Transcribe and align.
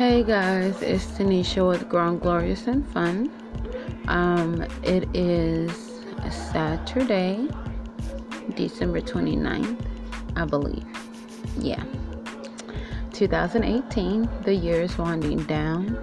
Hey 0.00 0.22
guys, 0.22 0.80
it's 0.80 1.04
Tanisha 1.08 1.68
with 1.68 1.86
Grown 1.86 2.18
Glorious 2.18 2.66
and 2.66 2.88
Fun. 2.88 3.30
Um, 4.08 4.64
it 4.82 5.06
is 5.12 5.70
Saturday, 6.30 7.46
December 8.54 9.02
29th, 9.02 9.78
I 10.36 10.44
believe. 10.46 10.86
Yeah. 11.58 11.84
2018, 13.12 14.26
the 14.44 14.54
year 14.54 14.80
is 14.80 14.96
winding 14.96 15.42
down. 15.42 15.98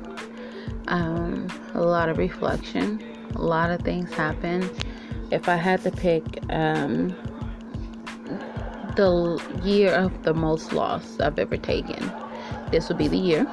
Um, 0.90 1.48
a 1.74 1.82
lot 1.82 2.08
of 2.08 2.20
reflection, 2.20 3.02
a 3.34 3.42
lot 3.42 3.72
of 3.72 3.82
things 3.82 4.14
happen. 4.14 4.70
If 5.32 5.50
I 5.50 5.56
had 5.56 5.82
to 5.82 5.90
pick 5.90 6.24
um, 6.52 7.16
the 8.96 9.44
year 9.64 9.92
of 9.96 10.22
the 10.22 10.36
most 10.36 10.72
loss 10.72 11.20
I've 11.20 11.40
ever 11.40 11.58
taken, 11.58 12.12
this 12.70 12.90
would 12.90 13.00
be 13.00 13.08
the 13.08 13.18
year. 13.18 13.52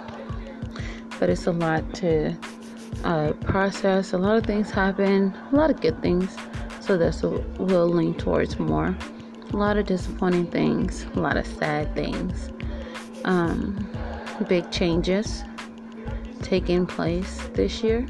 But 1.24 1.30
it's 1.30 1.46
a 1.46 1.52
lot 1.52 1.94
to 1.94 2.36
uh, 3.02 3.32
process. 3.44 4.12
A 4.12 4.18
lot 4.18 4.36
of 4.36 4.44
things 4.44 4.70
happen, 4.70 5.34
a 5.52 5.56
lot 5.56 5.70
of 5.70 5.80
good 5.80 6.02
things. 6.02 6.36
So 6.80 6.98
that's 6.98 7.22
what 7.22 7.42
we'll 7.58 7.88
lean 7.88 8.12
towards 8.12 8.58
more. 8.58 8.94
A 9.50 9.56
lot 9.56 9.78
of 9.78 9.86
disappointing 9.86 10.48
things, 10.48 11.06
a 11.14 11.20
lot 11.20 11.38
of 11.38 11.46
sad 11.46 11.94
things, 11.94 12.50
um, 13.24 13.88
big 14.48 14.70
changes 14.70 15.44
taking 16.42 16.84
place 16.84 17.40
this 17.54 17.82
year. 17.82 18.06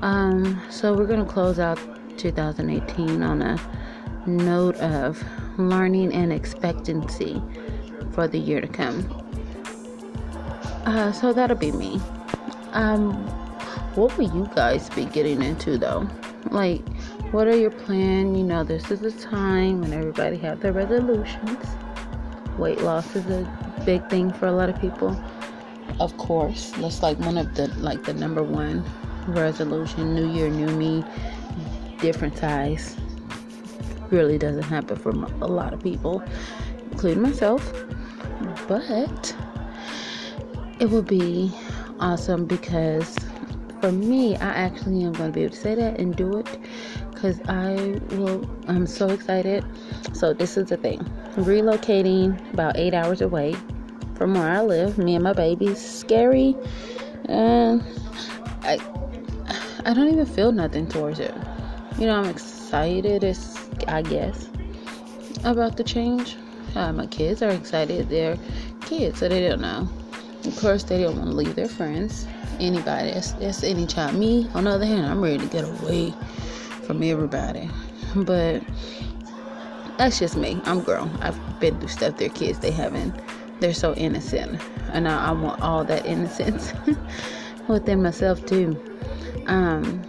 Um, 0.00 0.58
so 0.70 0.94
we're 0.94 1.04
going 1.04 1.22
to 1.22 1.30
close 1.30 1.58
out 1.58 1.78
2018 2.16 3.22
on 3.22 3.42
a 3.42 3.60
note 4.26 4.76
of 4.76 5.22
learning 5.58 6.14
and 6.14 6.32
expectancy 6.32 7.42
for 8.12 8.26
the 8.26 8.38
year 8.38 8.62
to 8.62 8.68
come. 8.68 9.25
Uh, 10.86 11.10
so 11.10 11.32
that'll 11.32 11.56
be 11.56 11.72
me. 11.72 12.00
Um, 12.70 13.12
what 13.96 14.16
will 14.16 14.32
you 14.32 14.48
guys 14.54 14.88
be 14.90 15.04
getting 15.06 15.42
into 15.42 15.78
though? 15.78 16.08
Like, 16.52 16.86
what 17.32 17.48
are 17.48 17.56
your 17.56 17.72
plans? 17.72 18.38
You 18.38 18.44
know, 18.44 18.62
this 18.62 18.92
is 18.92 19.02
a 19.02 19.10
time 19.10 19.80
when 19.80 19.92
everybody 19.92 20.36
have 20.38 20.60
their 20.60 20.72
resolutions. 20.72 21.66
Weight 22.56 22.80
loss 22.82 23.16
is 23.16 23.26
a 23.26 23.82
big 23.84 24.08
thing 24.08 24.32
for 24.32 24.46
a 24.46 24.52
lot 24.52 24.68
of 24.68 24.80
people. 24.80 25.20
Of 25.98 26.16
course, 26.18 26.70
that's 26.76 27.02
like 27.02 27.18
one 27.18 27.36
of 27.36 27.52
the 27.56 27.66
like 27.80 28.04
the 28.04 28.14
number 28.14 28.44
one 28.44 28.84
resolution. 29.26 30.14
New 30.14 30.30
year, 30.32 30.48
new 30.48 30.68
me, 30.68 31.04
different 31.98 32.38
size. 32.38 32.96
Really 34.10 34.38
doesn't 34.38 34.62
happen 34.62 34.94
for 34.96 35.10
a 35.10 35.48
lot 35.48 35.72
of 35.72 35.82
people, 35.82 36.22
including 36.92 37.24
myself. 37.24 37.72
But 38.68 39.34
it 40.78 40.90
will 40.90 41.02
be 41.02 41.52
awesome 42.00 42.44
because 42.44 43.16
for 43.80 43.92
me, 43.92 44.36
I 44.36 44.48
actually 44.48 45.04
am 45.04 45.12
going 45.12 45.30
to 45.30 45.34
be 45.34 45.44
able 45.44 45.54
to 45.54 45.60
say 45.60 45.74
that 45.74 46.00
and 46.00 46.16
do 46.16 46.38
it 46.38 46.58
because 47.12 47.40
I 47.48 48.00
will. 48.16 48.48
I'm 48.68 48.86
so 48.86 49.08
excited. 49.08 49.64
So 50.12 50.32
this 50.32 50.56
is 50.56 50.70
the 50.70 50.76
thing: 50.76 51.00
relocating 51.36 52.52
about 52.52 52.76
eight 52.76 52.94
hours 52.94 53.20
away 53.20 53.54
from 54.14 54.34
where 54.34 54.48
I 54.48 54.62
live. 54.62 54.98
Me 54.98 55.14
and 55.14 55.24
my 55.24 55.32
babies. 55.32 55.78
Scary, 55.78 56.56
and 57.26 57.82
I 58.62 58.78
I 59.84 59.94
don't 59.94 60.08
even 60.08 60.26
feel 60.26 60.52
nothing 60.52 60.86
towards 60.88 61.20
it. 61.20 61.34
You 61.98 62.06
know, 62.06 62.20
I'm 62.20 62.28
excited. 62.28 63.24
It's 63.24 63.68
I 63.86 64.02
guess 64.02 64.48
about 65.44 65.76
the 65.76 65.84
change. 65.84 66.36
Uh, 66.74 66.92
my 66.92 67.06
kids 67.06 67.42
are 67.42 67.50
excited. 67.50 68.08
They're 68.08 68.38
kids, 68.80 69.20
so 69.20 69.28
they 69.28 69.46
don't 69.48 69.60
know. 69.60 69.88
Of 70.46 70.56
course, 70.60 70.84
they 70.84 71.02
don't 71.02 71.16
want 71.16 71.30
to 71.30 71.36
leave 71.36 71.54
their 71.54 71.68
friends. 71.68 72.26
Anybody, 72.60 73.10
that's, 73.10 73.32
that's 73.32 73.62
any 73.62 73.86
child. 73.86 74.14
Me, 74.14 74.48
on 74.54 74.64
the 74.64 74.70
other 74.70 74.86
hand, 74.86 75.06
I'm 75.06 75.20
ready 75.20 75.38
to 75.38 75.46
get 75.46 75.64
away 75.64 76.14
from 76.84 77.02
everybody. 77.02 77.68
But 78.14 78.62
that's 79.98 80.18
just 80.18 80.36
me. 80.36 80.60
I'm 80.64 80.80
grown. 80.80 81.10
I've 81.20 81.38
been 81.60 81.78
through 81.78 81.88
stuff. 81.88 82.16
Their 82.16 82.28
kids, 82.28 82.60
they 82.60 82.70
haven't. 82.70 83.14
They're 83.60 83.74
so 83.74 83.94
innocent, 83.94 84.60
and 84.92 85.08
I, 85.08 85.28
I 85.28 85.32
want 85.32 85.60
all 85.62 85.82
that 85.84 86.04
innocence 86.04 86.72
within 87.68 88.02
myself 88.02 88.44
too. 88.44 88.78
Um, 89.46 90.02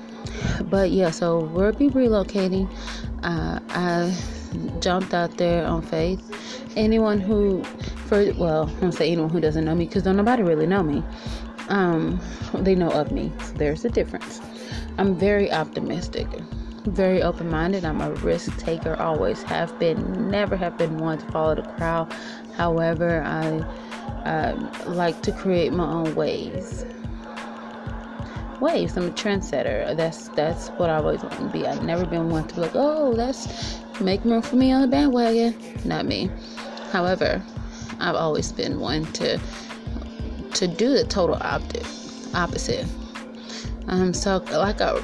but 0.63 0.91
yeah, 0.91 1.11
so 1.11 1.39
we'll 1.39 1.71
be 1.71 1.89
relocating. 1.89 2.69
Uh, 3.23 3.59
I 3.69 4.13
jumped 4.79 5.13
out 5.13 5.37
there 5.37 5.65
on 5.65 5.81
faith. 5.81 6.21
Anyone 6.75 7.19
who 7.19 7.63
for 8.07 8.34
well, 8.34 8.69
I 8.78 8.79
don't 8.79 8.91
say 8.91 9.12
anyone 9.12 9.29
who 9.29 9.40
doesn't 9.41 9.66
know 9.66 9.75
me 9.75 9.85
because 9.85 10.03
don't 10.03 10.18
nobody 10.18 10.44
really 10.44 10.68
know 10.68 10.84
me. 10.84 11.03
Um, 11.69 12.19
they 12.53 12.75
know 12.75 12.91
of 12.91 13.12
me. 13.12 13.31
So 13.44 13.53
there's 13.53 13.85
a 13.85 13.90
difference. 13.90 14.41
I'm 14.97 15.16
very 15.16 15.51
optimistic, 15.51 16.28
very 16.85 17.22
open-minded. 17.22 17.85
I'm 17.85 18.01
a 18.01 18.12
risk 18.12 18.57
taker. 18.57 18.95
Always 18.95 19.44
have 19.44 19.78
been. 19.79 20.31
Never 20.31 20.56
have 20.56 20.78
been 20.78 20.97
one 20.97 21.18
to 21.18 21.25
follow 21.31 21.56
the 21.56 21.63
crowd. 21.63 22.12
However, 22.56 23.22
I 23.23 23.66
like 24.88 25.22
to 25.24 25.31
create 25.31 25.74
my 25.74 25.85
own 25.85 26.16
ways. 26.16 26.85
Waves. 28.59 28.97
I'm 28.97 29.07
a 29.07 29.12
trendsetter. 29.12 29.95
That's 29.95 30.29
that's 30.29 30.69
what 30.69 30.89
I 30.89 30.95
always 30.95 31.22
want 31.22 31.38
to 31.38 31.45
be. 31.50 31.68
I've 31.68 31.84
never 31.84 32.06
been 32.06 32.29
one 32.29 32.47
to 32.47 32.56
be 32.56 32.62
like, 32.62 32.72
oh, 32.74 33.13
that's 33.13 33.79
make 34.01 34.24
room 34.24 34.41
for 34.41 34.56
me 34.56 34.72
on 34.72 34.81
the 34.81 34.88
bandwagon. 34.88 35.53
Not 35.85 36.06
me. 36.06 36.31
However, 36.91 37.44
I've 37.99 38.15
always 38.15 38.51
been 38.51 38.79
one 38.79 39.05
to 39.13 39.39
to 40.53 40.67
do 40.67 40.89
the 40.89 41.03
total 41.03 41.35
opposite. 42.33 42.85
Um, 43.87 44.13
so 44.13 44.37
like 44.51 44.81
a 44.81 45.01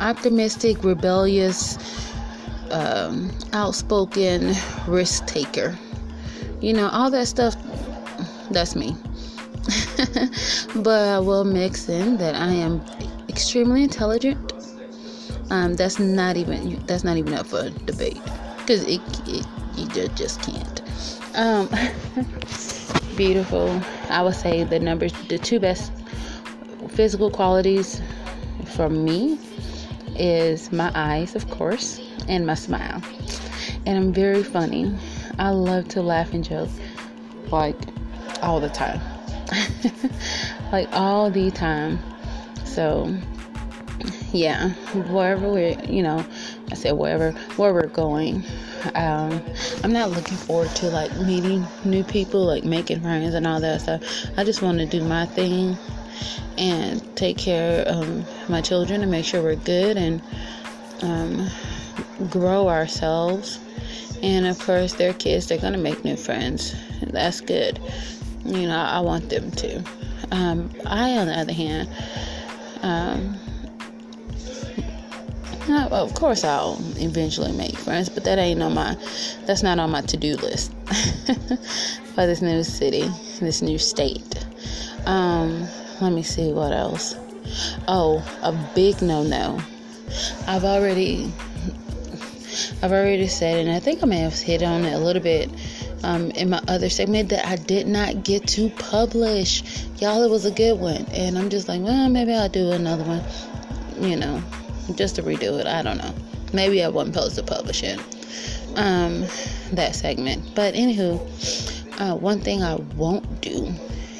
optimistic, 0.00 0.82
rebellious, 0.82 1.78
um, 2.70 3.30
outspoken 3.52 4.54
risk 4.86 5.26
taker. 5.26 5.76
You 6.60 6.72
know, 6.72 6.88
all 6.88 7.10
that 7.10 7.28
stuff. 7.28 7.56
That's 8.50 8.74
me. 8.74 8.96
but 10.76 11.08
I 11.08 11.18
will 11.18 11.44
mix 11.44 11.88
in 11.88 12.16
that 12.18 12.34
I 12.34 12.52
am 12.52 12.82
extremely 13.28 13.82
intelligent. 13.82 14.52
Um, 15.50 15.74
that's 15.74 15.98
not 15.98 16.36
even 16.36 16.84
that's 16.86 17.04
not 17.04 17.16
even 17.16 17.34
up 17.34 17.46
for 17.46 17.70
debate 17.84 18.20
because 18.58 18.82
it, 18.84 19.00
it 19.28 19.46
you 19.76 20.08
just 20.14 20.40
can't. 20.42 20.75
Um, 21.36 21.68
beautiful. 23.16 23.80
I 24.08 24.22
would 24.22 24.34
say 24.34 24.64
the 24.64 24.80
numbers, 24.80 25.12
the 25.28 25.36
two 25.36 25.60
best 25.60 25.92
physical 26.88 27.30
qualities 27.30 28.00
for 28.74 28.88
me 28.88 29.38
is 30.16 30.72
my 30.72 30.90
eyes, 30.94 31.34
of 31.36 31.50
course, 31.50 32.00
and 32.26 32.46
my 32.46 32.54
smile. 32.54 33.02
And 33.84 33.98
I'm 33.98 34.12
very 34.14 34.42
funny. 34.42 34.94
I 35.38 35.50
love 35.50 35.88
to 35.88 36.00
laugh 36.00 36.32
and 36.32 36.42
joke 36.42 36.70
like 37.50 37.76
all 38.42 38.58
the 38.58 38.70
time. 38.70 39.00
like 40.72 40.88
all 40.92 41.30
the 41.30 41.50
time. 41.50 41.98
So, 42.64 43.14
yeah, 44.32 44.70
wherever 45.10 45.48
we're, 45.48 45.78
you 45.84 46.02
know, 46.02 46.24
I 46.70 46.74
said 46.74 46.92
wherever, 46.92 47.32
where 47.56 47.74
we're 47.74 47.88
going, 47.88 48.42
um, 48.94 49.42
I'm 49.82 49.92
not 49.92 50.10
looking 50.10 50.36
forward 50.36 50.70
to 50.76 50.90
like 50.90 51.14
meeting 51.18 51.66
new 51.84 52.04
people, 52.04 52.44
like 52.44 52.64
making 52.64 53.00
friends 53.00 53.34
and 53.34 53.46
all 53.46 53.60
that 53.60 53.82
stuff. 53.82 54.02
I 54.36 54.44
just 54.44 54.62
want 54.62 54.78
to 54.78 54.86
do 54.86 55.02
my 55.02 55.26
thing 55.26 55.76
and 56.58 57.16
take 57.16 57.36
care 57.38 57.82
of 57.86 58.48
my 58.48 58.60
children 58.60 59.02
and 59.02 59.10
make 59.10 59.24
sure 59.24 59.42
we're 59.42 59.56
good 59.56 59.96
and 59.96 60.22
um, 61.02 61.48
grow 62.30 62.68
ourselves. 62.68 63.58
And 64.22 64.46
of 64.46 64.58
course, 64.58 64.94
their 64.94 65.12
kids, 65.12 65.46
they're 65.46 65.58
gonna 65.58 65.78
make 65.78 66.04
new 66.04 66.16
friends. 66.16 66.74
That's 67.02 67.40
good. 67.40 67.78
You 68.44 68.68
know, 68.68 68.78
I 68.78 69.00
want 69.00 69.28
them 69.28 69.50
to. 69.52 69.84
Um, 70.30 70.70
I, 70.86 71.18
on 71.18 71.26
the 71.26 71.38
other 71.38 71.52
hand, 71.52 71.88
um, 72.82 73.38
of 75.68 76.14
course, 76.14 76.44
I'll 76.44 76.78
eventually 76.96 77.52
make 77.52 77.76
friends, 77.76 78.08
but 78.08 78.24
that 78.24 78.38
ain't 78.38 78.62
on 78.62 78.74
my. 78.74 78.96
That's 79.46 79.62
not 79.62 79.78
on 79.78 79.90
my 79.90 80.02
to-do 80.02 80.36
list 80.36 80.72
for 82.14 82.26
this 82.26 82.42
new 82.42 82.62
city, 82.62 83.08
this 83.40 83.62
new 83.62 83.78
state. 83.78 84.46
Um, 85.06 85.66
let 86.00 86.12
me 86.12 86.22
see 86.22 86.52
what 86.52 86.72
else. 86.72 87.16
Oh, 87.88 88.24
a 88.42 88.52
big 88.74 89.00
no-no. 89.02 89.60
I've 90.46 90.64
already, 90.64 91.32
I've 92.82 92.92
already 92.92 93.26
said, 93.26 93.66
and 93.66 93.70
I 93.70 93.80
think 93.80 94.02
I 94.02 94.06
may 94.06 94.18
have 94.18 94.34
hit 94.34 94.62
on 94.62 94.84
it 94.84 94.92
a 94.92 94.98
little 94.98 95.22
bit 95.22 95.50
um, 96.02 96.30
in 96.32 96.50
my 96.50 96.60
other 96.68 96.88
segment 96.88 97.28
that 97.30 97.46
I 97.46 97.56
did 97.56 97.86
not 97.86 98.24
get 98.24 98.46
to 98.48 98.70
publish. 98.70 99.62
Y'all, 99.98 100.22
it 100.22 100.30
was 100.30 100.44
a 100.44 100.50
good 100.50 100.78
one, 100.78 101.06
and 101.12 101.38
I'm 101.38 101.50
just 101.50 101.68
like, 101.68 101.80
well, 101.82 102.08
maybe 102.08 102.32
I'll 102.32 102.48
do 102.48 102.72
another 102.72 103.04
one. 103.04 103.22
You 103.98 104.16
know, 104.16 104.42
just 104.94 105.16
to 105.16 105.22
redo 105.22 105.58
it. 105.58 105.66
I 105.66 105.82
don't 105.82 105.98
know. 105.98 106.14
Maybe 106.52 106.82
I 106.82 106.88
wasn't 106.88 107.14
supposed 107.14 107.36
to 107.36 107.42
publish 107.42 107.82
it. 107.82 107.98
Um, 108.76 109.26
that 109.72 109.94
segment. 109.94 110.54
But 110.54 110.74
anywho, 110.74 111.20
uh, 112.00 112.16
one 112.16 112.40
thing 112.40 112.62
I 112.62 112.76
won't 112.96 113.40
do 113.40 113.72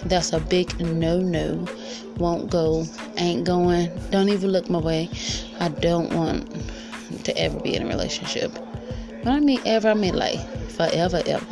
That's 0.05 0.33
a 0.33 0.41
big 0.41 0.79
no 0.81 1.21
no. 1.21 1.67
Won't 2.17 2.49
go, 2.51 2.87
ain't 3.19 3.45
going, 3.45 3.91
don't 4.11 4.31
even 4.31 4.51
look 4.51 4.71
my 4.71 4.79
way. 4.79 5.11
I 5.61 5.69
don't 5.69 6.13
want 6.15 6.51
to 7.25 7.37
ever 7.37 7.61
be 7.61 7.75
in 7.75 7.83
a 7.83 7.87
relationship. 7.87 8.57
When 9.23 9.35
I 9.35 9.41
mean 9.41 9.61
ever, 9.67 9.91
I 9.91 9.95
mean 9.95 10.15
like 10.15 10.39
forever, 10.71 11.23
ever. 11.27 11.45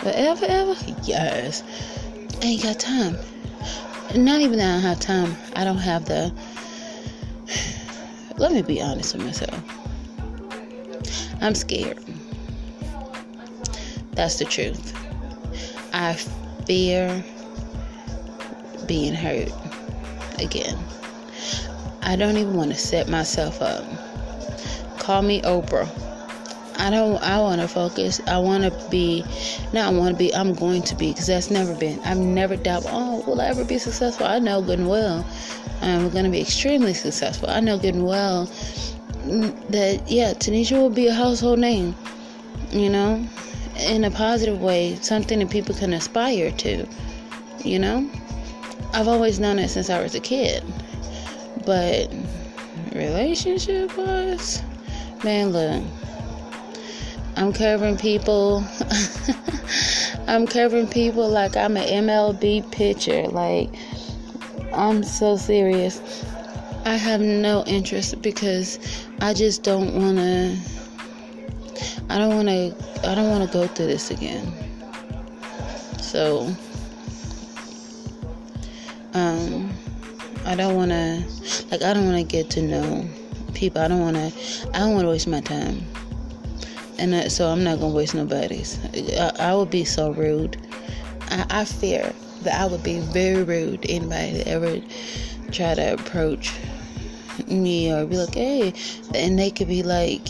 Forever, 0.00 0.46
ever? 0.48 0.74
Yes. 1.04 1.62
ain't 2.42 2.62
got 2.62 2.78
time. 2.78 3.16
Not 4.14 4.40
even 4.40 4.58
that 4.58 4.68
I 4.68 4.72
don't 4.74 4.82
have 4.82 5.00
time. 5.00 5.36
I 5.54 5.64
don't 5.64 5.78
have 5.78 6.04
the. 6.04 6.32
Let 8.38 8.52
me 8.52 8.62
be 8.62 8.82
honest 8.82 9.14
with 9.14 9.24
myself. 9.24 9.62
I'm 11.40 11.54
scared. 11.54 11.98
That's 14.12 14.38
the 14.38 14.44
truth. 14.44 14.92
I 15.92 16.14
fear 16.66 17.24
being 18.86 19.14
hurt 19.14 19.50
again. 20.38 20.78
I 22.02 22.16
don't 22.16 22.36
even 22.36 22.54
want 22.54 22.72
to 22.72 22.78
set 22.78 23.08
myself 23.08 23.62
up. 23.62 23.84
Call 24.98 25.22
me 25.22 25.40
Oprah. 25.42 25.88
I 26.78 26.90
don't. 26.90 27.22
I 27.22 27.38
want 27.40 27.60
to 27.60 27.68
focus. 27.68 28.20
I 28.26 28.38
want 28.38 28.64
to 28.64 28.88
be. 28.90 29.24
Not 29.72 29.92
I 29.92 29.96
want 29.96 30.14
to 30.14 30.18
be. 30.18 30.34
I'm 30.34 30.54
going 30.54 30.82
to 30.82 30.94
be 30.94 31.10
because 31.10 31.26
that's 31.26 31.50
never 31.50 31.74
been. 31.74 31.98
I've 32.00 32.18
never 32.18 32.56
doubted. 32.56 32.90
Oh, 32.92 33.22
will 33.26 33.40
I 33.40 33.46
ever 33.46 33.64
be 33.64 33.78
successful? 33.78 34.26
I 34.26 34.38
know 34.38 34.62
good 34.62 34.78
and 34.78 34.88
well. 34.88 35.26
I'm 35.82 36.10
going 36.10 36.24
to 36.24 36.30
be 36.30 36.40
extremely 36.40 36.94
successful. 36.94 37.50
I 37.50 37.60
know 37.60 37.78
good 37.78 37.94
and 37.94 38.06
well 38.06 38.46
that 39.26 40.02
yeah, 40.06 40.32
Tanisha 40.34 40.72
will 40.72 40.90
be 40.90 41.08
a 41.08 41.14
household 41.14 41.58
name. 41.58 41.94
You 42.70 42.90
know, 42.90 43.26
in 43.80 44.04
a 44.04 44.10
positive 44.10 44.60
way, 44.60 44.96
something 44.96 45.38
that 45.38 45.50
people 45.50 45.74
can 45.74 45.92
aspire 45.92 46.50
to. 46.50 46.86
You 47.64 47.78
know, 47.78 48.10
I've 48.92 49.08
always 49.08 49.40
known 49.40 49.58
it 49.58 49.68
since 49.68 49.90
I 49.90 50.02
was 50.02 50.14
a 50.14 50.20
kid, 50.20 50.62
but 51.64 52.12
relationship 52.92 53.96
wise, 53.96 54.62
man, 55.24 55.50
look, 55.50 55.82
I'm 57.36 57.52
covering 57.52 57.98
people. 57.98 58.64
I'm 60.26 60.46
covering 60.46 60.88
people 60.88 61.28
like 61.28 61.54
I'm 61.54 61.76
an 61.76 62.06
MLB 62.06 62.72
pitcher. 62.72 63.24
Like, 63.24 63.68
I'm 64.72 65.02
so 65.02 65.36
serious. 65.36 66.24
I 66.86 66.96
have 66.96 67.20
no 67.20 67.62
interest 67.66 68.22
because 68.22 68.78
I 69.20 69.34
just 69.34 69.62
don't 69.62 69.94
want 69.94 70.16
to. 70.16 70.56
I 72.08 72.16
don't 72.16 72.36
want 72.36 72.48
to. 72.48 73.08
I 73.08 73.14
don't 73.14 73.28
want 73.28 73.46
to 73.46 73.52
go 73.52 73.66
through 73.66 73.88
this 73.88 74.10
again. 74.10 74.50
So, 76.00 76.56
um, 79.12 79.70
I 80.46 80.54
don't 80.54 80.74
want 80.74 80.90
to. 80.90 81.22
Like, 81.70 81.82
I 81.82 81.92
don't 81.92 82.06
want 82.06 82.16
to 82.16 82.24
get 82.24 82.48
to 82.50 82.62
know 82.62 83.06
people. 83.52 83.82
I 83.82 83.88
don't 83.88 84.00
want 84.00 84.16
to. 84.16 84.70
I 84.72 84.78
don't 84.78 84.94
want 84.94 85.04
to 85.04 85.10
waste 85.10 85.28
my 85.28 85.42
time. 85.42 85.86
And 86.98 87.14
I, 87.14 87.28
so 87.28 87.48
I'm 87.48 87.62
not 87.62 87.80
gonna 87.80 87.94
waste 87.94 88.14
nobody's. 88.14 88.78
I, 89.18 89.32
I 89.38 89.54
would 89.54 89.70
be 89.70 89.84
so 89.84 90.12
rude. 90.12 90.56
I, 91.28 91.46
I 91.50 91.64
fear 91.64 92.12
that 92.42 92.60
I 92.60 92.66
would 92.66 92.82
be 92.82 93.00
very 93.00 93.42
rude 93.42 93.82
to 93.82 93.90
anybody 93.90 94.38
that 94.38 94.48
ever 94.48 94.80
try 95.50 95.74
to 95.74 95.94
approach 95.94 96.52
me 97.46 97.92
or 97.92 98.06
be 98.06 98.16
like, 98.16 98.34
hey, 98.34 98.72
and 99.14 99.38
they 99.38 99.50
could 99.50 99.68
be 99.68 99.82
like 99.82 100.28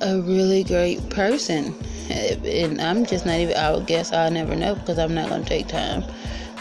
a 0.00 0.20
really 0.20 0.64
great 0.64 1.08
person. 1.10 1.74
And 2.10 2.80
I'm 2.80 3.06
just 3.06 3.24
not 3.24 3.36
even, 3.36 3.56
I 3.56 3.72
would 3.72 3.86
guess 3.86 4.12
I'll 4.12 4.30
never 4.30 4.54
know 4.54 4.74
because 4.74 4.98
I'm 4.98 5.14
not 5.14 5.28
to 5.28 5.44
take 5.44 5.68
time 5.68 6.04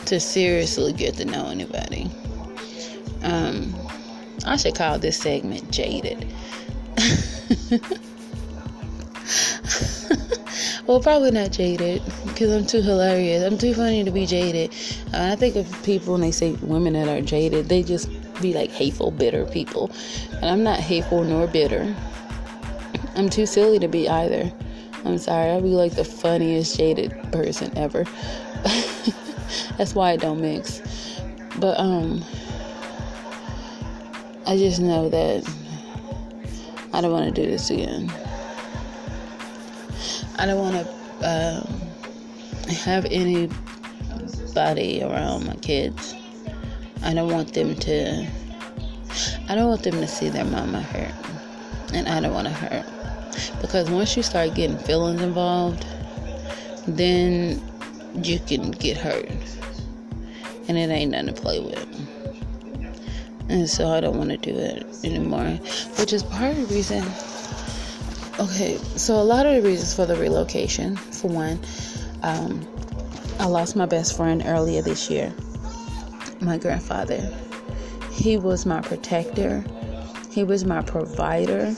to 0.05 0.19
seriously 0.19 0.93
get 0.93 1.15
to 1.15 1.25
know 1.25 1.47
anybody. 1.47 2.09
Um, 3.23 3.75
I 4.45 4.57
should 4.57 4.75
call 4.75 4.99
this 4.99 5.17
segment 5.17 5.71
Jaded. 5.71 6.27
well, 10.87 10.99
probably 10.99 11.31
not 11.31 11.51
jaded 11.51 12.01
because 12.25 12.51
I'm 12.51 12.65
too 12.65 12.81
hilarious. 12.81 13.43
I'm 13.43 13.57
too 13.57 13.73
funny 13.73 14.03
to 14.03 14.11
be 14.11 14.25
jaded. 14.25 14.73
Uh, 15.13 15.29
I 15.31 15.35
think 15.35 15.55
of 15.55 15.83
people 15.83 16.13
when 16.13 16.21
they 16.21 16.31
say 16.31 16.53
women 16.61 16.93
that 16.93 17.07
are 17.07 17.21
jaded, 17.21 17.69
they 17.69 17.83
just 17.83 18.09
be 18.41 18.53
like 18.53 18.71
hateful, 18.71 19.11
bitter 19.11 19.45
people. 19.45 19.91
And 20.33 20.45
I'm 20.45 20.63
not 20.63 20.79
hateful 20.79 21.23
nor 21.23 21.47
bitter. 21.47 21.95
I'm 23.15 23.29
too 23.29 23.45
silly 23.45 23.79
to 23.79 23.87
be 23.87 24.09
either. 24.09 24.51
I'm 25.05 25.17
sorry, 25.17 25.49
I'll 25.51 25.61
be 25.61 25.69
like 25.69 25.93
the 25.93 26.05
funniest 26.05 26.77
jaded 26.77 27.11
person 27.31 27.75
ever. 27.77 28.05
That's 29.77 29.95
why 29.95 30.11
I 30.11 30.17
don't 30.17 30.41
mix. 30.41 30.81
But 31.59 31.79
um 31.79 32.23
I 34.45 34.57
just 34.57 34.79
know 34.81 35.09
that 35.09 35.47
I 36.93 37.01
don't 37.01 37.11
want 37.11 37.33
to 37.33 37.41
do 37.41 37.49
this 37.49 37.69
again. 37.69 38.11
I 40.37 40.45
don't 40.45 40.59
want 40.59 40.75
to 40.75 40.87
um, 41.27 42.73
have 42.73 43.05
anybody 43.05 45.03
around 45.03 45.45
my 45.45 45.55
kids 45.55 46.15
I 47.03 47.15
don't 47.15 47.31
want 47.31 47.53
them 47.53 47.75
to 47.75 48.27
I 49.49 49.55
don't 49.55 49.67
want 49.67 49.83
them 49.83 49.95
to 49.95 50.07
see 50.07 50.29
their 50.29 50.45
mama 50.45 50.81
hurt. 50.81 51.13
And 51.93 52.07
I 52.07 52.21
don't 52.21 52.33
want 52.33 52.47
to 52.47 52.53
hurt. 52.53 52.85
Because 53.59 53.89
once 53.89 54.15
you 54.15 54.23
start 54.23 54.53
getting 54.55 54.77
feelings 54.77 55.21
involved, 55.21 55.85
then 56.87 57.61
you 58.23 58.39
can 58.39 58.71
get 58.71 58.97
hurt. 58.97 59.29
And 60.67 60.77
it 60.77 60.89
ain't 60.89 61.11
nothing 61.11 61.27
to 61.27 61.33
play 61.33 61.59
with. 61.59 61.87
And 63.49 63.69
so 63.69 63.89
I 63.89 63.99
don't 63.99 64.17
want 64.17 64.29
to 64.29 64.37
do 64.37 64.57
it 64.57 64.85
anymore. 65.03 65.59
Which 65.99 66.13
is 66.13 66.23
part 66.23 66.55
of 66.55 66.69
the 66.69 66.75
reason. 66.75 67.03
Okay, 68.39 68.77
so 68.95 69.15
a 69.15 69.23
lot 69.23 69.45
of 69.45 69.55
the 69.55 69.67
reasons 69.67 69.93
for 69.93 70.05
the 70.05 70.15
relocation, 70.15 70.95
for 70.95 71.29
one, 71.29 71.59
um, 72.23 72.65
I 73.39 73.45
lost 73.45 73.75
my 73.75 73.85
best 73.85 74.15
friend 74.15 74.41
earlier 74.45 74.81
this 74.81 75.09
year 75.09 75.33
my 76.41 76.57
grandfather. 76.57 77.31
He 78.11 78.37
was 78.37 78.65
my 78.65 78.81
protector, 78.81 79.63
he 80.29 80.43
was 80.43 80.65
my 80.65 80.81
provider. 80.81 81.75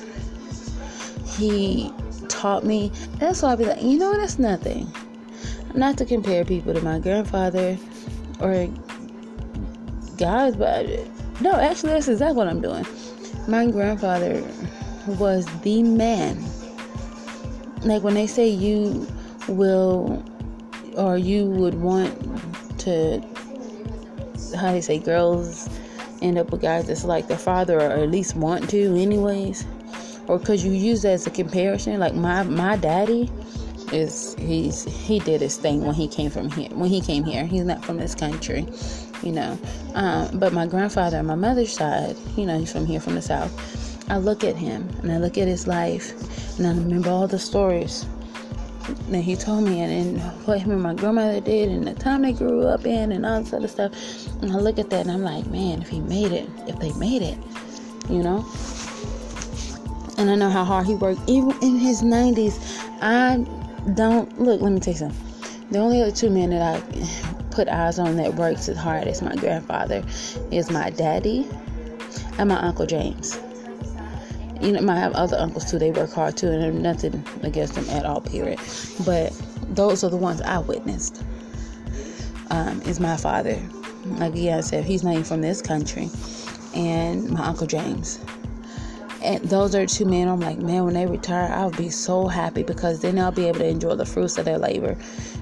He 1.37 1.91
taught 2.29 2.63
me. 2.63 2.91
That's 3.17 3.41
why 3.41 3.53
I 3.53 3.55
be 3.55 3.65
like, 3.65 3.81
you 3.81 3.97
know, 3.97 4.15
that's 4.15 4.37
nothing. 4.37 4.91
Not 5.73 5.97
to 5.97 6.05
compare 6.05 6.45
people 6.45 6.73
to 6.73 6.81
my 6.81 6.99
grandfather 6.99 7.77
or 8.39 8.67
guys, 10.17 10.55
but 10.55 10.87
no, 11.41 11.53
actually, 11.53 11.93
that's 11.93 12.07
exactly 12.07 12.37
what 12.37 12.47
I'm 12.47 12.61
doing. 12.61 12.85
My 13.47 13.65
grandfather 13.65 14.43
was 15.07 15.45
the 15.61 15.83
man. 15.83 16.43
Like 17.81 18.03
when 18.03 18.13
they 18.13 18.27
say 18.27 18.47
you 18.47 19.07
will 19.47 20.23
or 20.97 21.17
you 21.17 21.45
would 21.45 21.75
want 21.75 22.13
to 22.79 23.21
how 24.55 24.71
they 24.71 24.81
say 24.81 24.99
girls 24.99 25.69
end 26.21 26.37
up 26.37 26.51
with 26.51 26.61
guys 26.61 26.87
that's 26.87 27.03
like 27.03 27.27
their 27.27 27.37
father 27.37 27.77
or 27.77 27.89
at 27.89 28.09
least 28.11 28.35
want 28.35 28.69
to 28.69 28.95
anyways 28.97 29.65
or 30.27 30.39
because 30.39 30.63
you 30.63 30.71
use 30.71 31.01
that 31.01 31.13
as 31.13 31.27
a 31.27 31.31
comparison 31.31 31.99
like 31.99 32.13
my 32.13 32.43
my 32.43 32.77
daddy 32.77 33.29
is 33.91 34.35
he's 34.39 34.83
he 34.83 35.19
did 35.19 35.41
his 35.41 35.57
thing 35.57 35.83
when 35.83 35.93
he 35.93 36.07
came 36.07 36.29
from 36.29 36.49
here 36.51 36.69
when 36.69 36.89
he 36.89 37.01
came 37.01 37.23
here 37.23 37.45
he's 37.45 37.63
not 37.63 37.83
from 37.83 37.97
this 37.97 38.15
country 38.15 38.65
you 39.21 39.31
know 39.31 39.57
um, 39.95 40.29
but 40.39 40.53
my 40.53 40.65
grandfather 40.65 41.17
on 41.17 41.25
my 41.25 41.35
mother's 41.35 41.73
side 41.73 42.15
you 42.37 42.45
know 42.45 42.57
he's 42.57 42.71
from 42.71 42.85
here 42.85 42.99
from 42.99 43.15
the 43.15 43.21
south 43.21 43.51
i 44.09 44.17
look 44.17 44.43
at 44.43 44.55
him 44.55 44.87
and 45.01 45.11
i 45.11 45.17
look 45.17 45.37
at 45.37 45.47
his 45.47 45.67
life 45.67 46.57
and 46.57 46.67
i 46.67 46.69
remember 46.69 47.09
all 47.09 47.27
the 47.27 47.39
stories 47.39 48.05
that 49.09 49.21
he 49.21 49.35
told 49.35 49.63
me 49.63 49.81
and, 49.81 49.91
and 49.91 50.21
what 50.45 50.59
him 50.59 50.71
and 50.71 50.81
my 50.81 50.93
grandmother 50.93 51.39
did 51.39 51.69
and 51.69 51.87
the 51.87 51.93
time 51.93 52.21
they 52.21 52.33
grew 52.33 52.67
up 52.67 52.85
in 52.85 53.11
and 53.13 53.25
all 53.25 53.41
this 53.41 53.53
other 53.53 53.67
stuff 53.67 53.93
and 54.41 54.51
I 54.51 54.55
look 54.55 54.77
at 54.77 54.89
that 54.89 55.07
and 55.07 55.11
I'm 55.11 55.23
like, 55.23 55.47
man, 55.47 55.81
if 55.81 55.87
he 55.87 56.01
made 56.01 56.33
it, 56.33 56.49
if 56.67 56.77
they 56.79 56.91
made 56.93 57.21
it, 57.21 57.37
you 58.09 58.21
know? 58.21 58.45
And 60.17 60.29
I 60.29 60.35
know 60.35 60.49
how 60.49 60.65
hard 60.65 60.85
he 60.85 60.95
worked. 60.95 61.21
Even 61.27 61.51
in 61.61 61.77
his 61.77 62.01
90s, 62.01 62.59
I 63.01 63.37
don't 63.93 64.39
look, 64.39 64.61
let 64.61 64.71
me 64.71 64.79
tell 64.81 64.93
you 64.93 64.99
something. 64.99 65.69
The 65.71 65.79
only 65.79 66.01
other 66.01 66.11
two 66.11 66.29
men 66.29 66.49
that 66.49 66.61
I 66.61 67.49
put 67.51 67.69
eyes 67.69 67.99
on 67.99 68.17
that 68.17 68.35
works 68.35 68.67
as 68.67 68.77
hard 68.77 69.07
as 69.07 69.21
my 69.21 69.35
grandfather 69.35 70.03
is 70.51 70.69
my 70.69 70.89
daddy 70.89 71.47
and 72.37 72.49
my 72.49 72.59
Uncle 72.59 72.85
James. 72.85 73.39
You 74.63 74.71
know, 74.71 74.93
I 74.93 74.95
have 74.97 75.13
other 75.13 75.37
uncles 75.37 75.69
too, 75.69 75.77
they 75.77 75.91
work 75.91 76.11
hard 76.13 76.37
too, 76.37 76.49
and 76.49 76.81
nothing 76.81 77.23
against 77.43 77.75
them 77.75 77.87
at 77.89 78.05
all, 78.05 78.21
period. 78.21 78.59
But 79.05 79.33
those 79.69 80.03
are 80.03 80.09
the 80.09 80.17
ones 80.17 80.41
I 80.41 80.59
witnessed. 80.59 81.23
Um, 82.49 82.81
is 82.83 82.99
my 82.99 83.17
father 83.17 83.59
like 84.05 84.33
yeah, 84.35 84.57
I 84.57 84.61
said, 84.61 84.83
he's 84.83 85.03
not 85.03 85.11
even 85.13 85.23
from 85.23 85.41
this 85.41 85.61
country, 85.61 86.09
and 86.75 87.29
my 87.29 87.45
uncle 87.45 87.67
James. 87.67 88.19
and 89.21 89.41
those 89.45 89.73
are 89.75 89.85
two 89.85 90.05
men. 90.05 90.27
I'm 90.27 90.39
like, 90.41 90.59
man, 90.59 90.83
when 90.85 90.93
they 90.93 91.05
retire, 91.05 91.49
I'll 91.53 91.71
be 91.71 91.89
so 91.89 92.27
happy 92.27 92.63
because 92.63 92.99
then 93.01 93.17
I'll 93.19 93.31
be 93.31 93.47
able 93.47 93.59
to 93.59 93.67
enjoy 93.67 93.95
the 93.95 94.05
fruits 94.05 94.37
of 94.37 94.45
their 94.45 94.57
labor. 94.57 94.97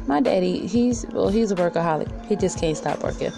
My 0.08 0.20
daddy, 0.20 0.66
he's 0.68 1.06
well, 1.12 1.30
he's 1.30 1.52
a 1.52 1.56
workaholic. 1.56 2.26
He 2.26 2.36
just 2.36 2.60
can't 2.60 2.76
stop 2.76 3.04
working. 3.04 3.32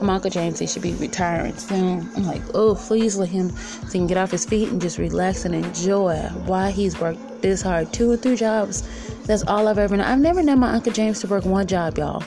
My 0.00 0.14
Uncle 0.14 0.30
James, 0.30 0.58
he 0.58 0.66
should 0.66 0.82
be 0.82 0.94
retiring 0.94 1.56
soon. 1.56 2.08
I'm 2.16 2.26
like, 2.26 2.42
oh, 2.54 2.74
please 2.74 3.16
let 3.16 3.28
him 3.28 3.50
so 3.50 3.86
he 3.86 3.98
can 3.98 4.06
get 4.06 4.16
off 4.16 4.30
his 4.30 4.44
feet 4.44 4.68
and 4.68 4.80
just 4.80 4.98
relax 4.98 5.44
and 5.44 5.54
enjoy 5.54 6.16
why 6.46 6.70
he's 6.70 6.98
worked 7.00 7.42
this 7.42 7.62
hard, 7.62 7.92
two 7.92 8.10
or 8.10 8.16
three 8.16 8.36
jobs. 8.36 8.82
That's 9.26 9.44
all 9.44 9.68
I've 9.68 9.78
ever 9.78 9.96
known. 9.96 10.06
I've 10.06 10.18
never 10.18 10.42
known 10.42 10.60
my 10.60 10.72
Uncle 10.72 10.92
James 10.92 11.20
to 11.20 11.26
work 11.26 11.44
one 11.44 11.66
job, 11.66 11.98
y'all. 11.98 12.24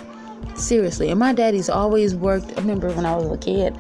Seriously. 0.56 1.10
And 1.10 1.20
my 1.20 1.34
daddy's 1.34 1.70
always 1.70 2.16
worked. 2.16 2.52
I 2.58 2.62
remember 2.62 2.92
when 2.92 3.06
I 3.06 3.16
was 3.16 3.32
a 3.32 3.38
kid, 3.38 3.76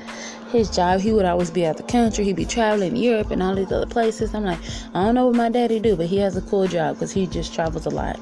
his 0.52 0.70
job, 0.70 1.02
he 1.02 1.12
would 1.12 1.26
always 1.26 1.52
be 1.52 1.66
out 1.66 1.78
the 1.78 1.84
country. 1.84 2.26
He'd 2.26 2.36
be 2.36 2.46
traveling 2.46 2.96
Europe 2.96 3.32
and 3.32 3.42
all 3.42 3.56
these 3.56 3.72
other 3.72 3.86
places. 3.86 4.34
I'm 4.34 4.44
like, 4.44 4.60
I 4.94 5.06
don't 5.06 5.16
know 5.16 5.28
what 5.28 5.36
my 5.36 5.50
daddy 5.50 5.80
do, 5.80 5.96
but 5.96 6.08
he 6.08 6.18
has 6.18 6.36
a 6.36 6.42
cool 6.42 6.68
job 6.68 6.96
because 6.96 7.12
he 7.12 7.28
just 7.28 7.54
travels 7.54 7.86
a 7.86 7.90
lot. 7.90 8.20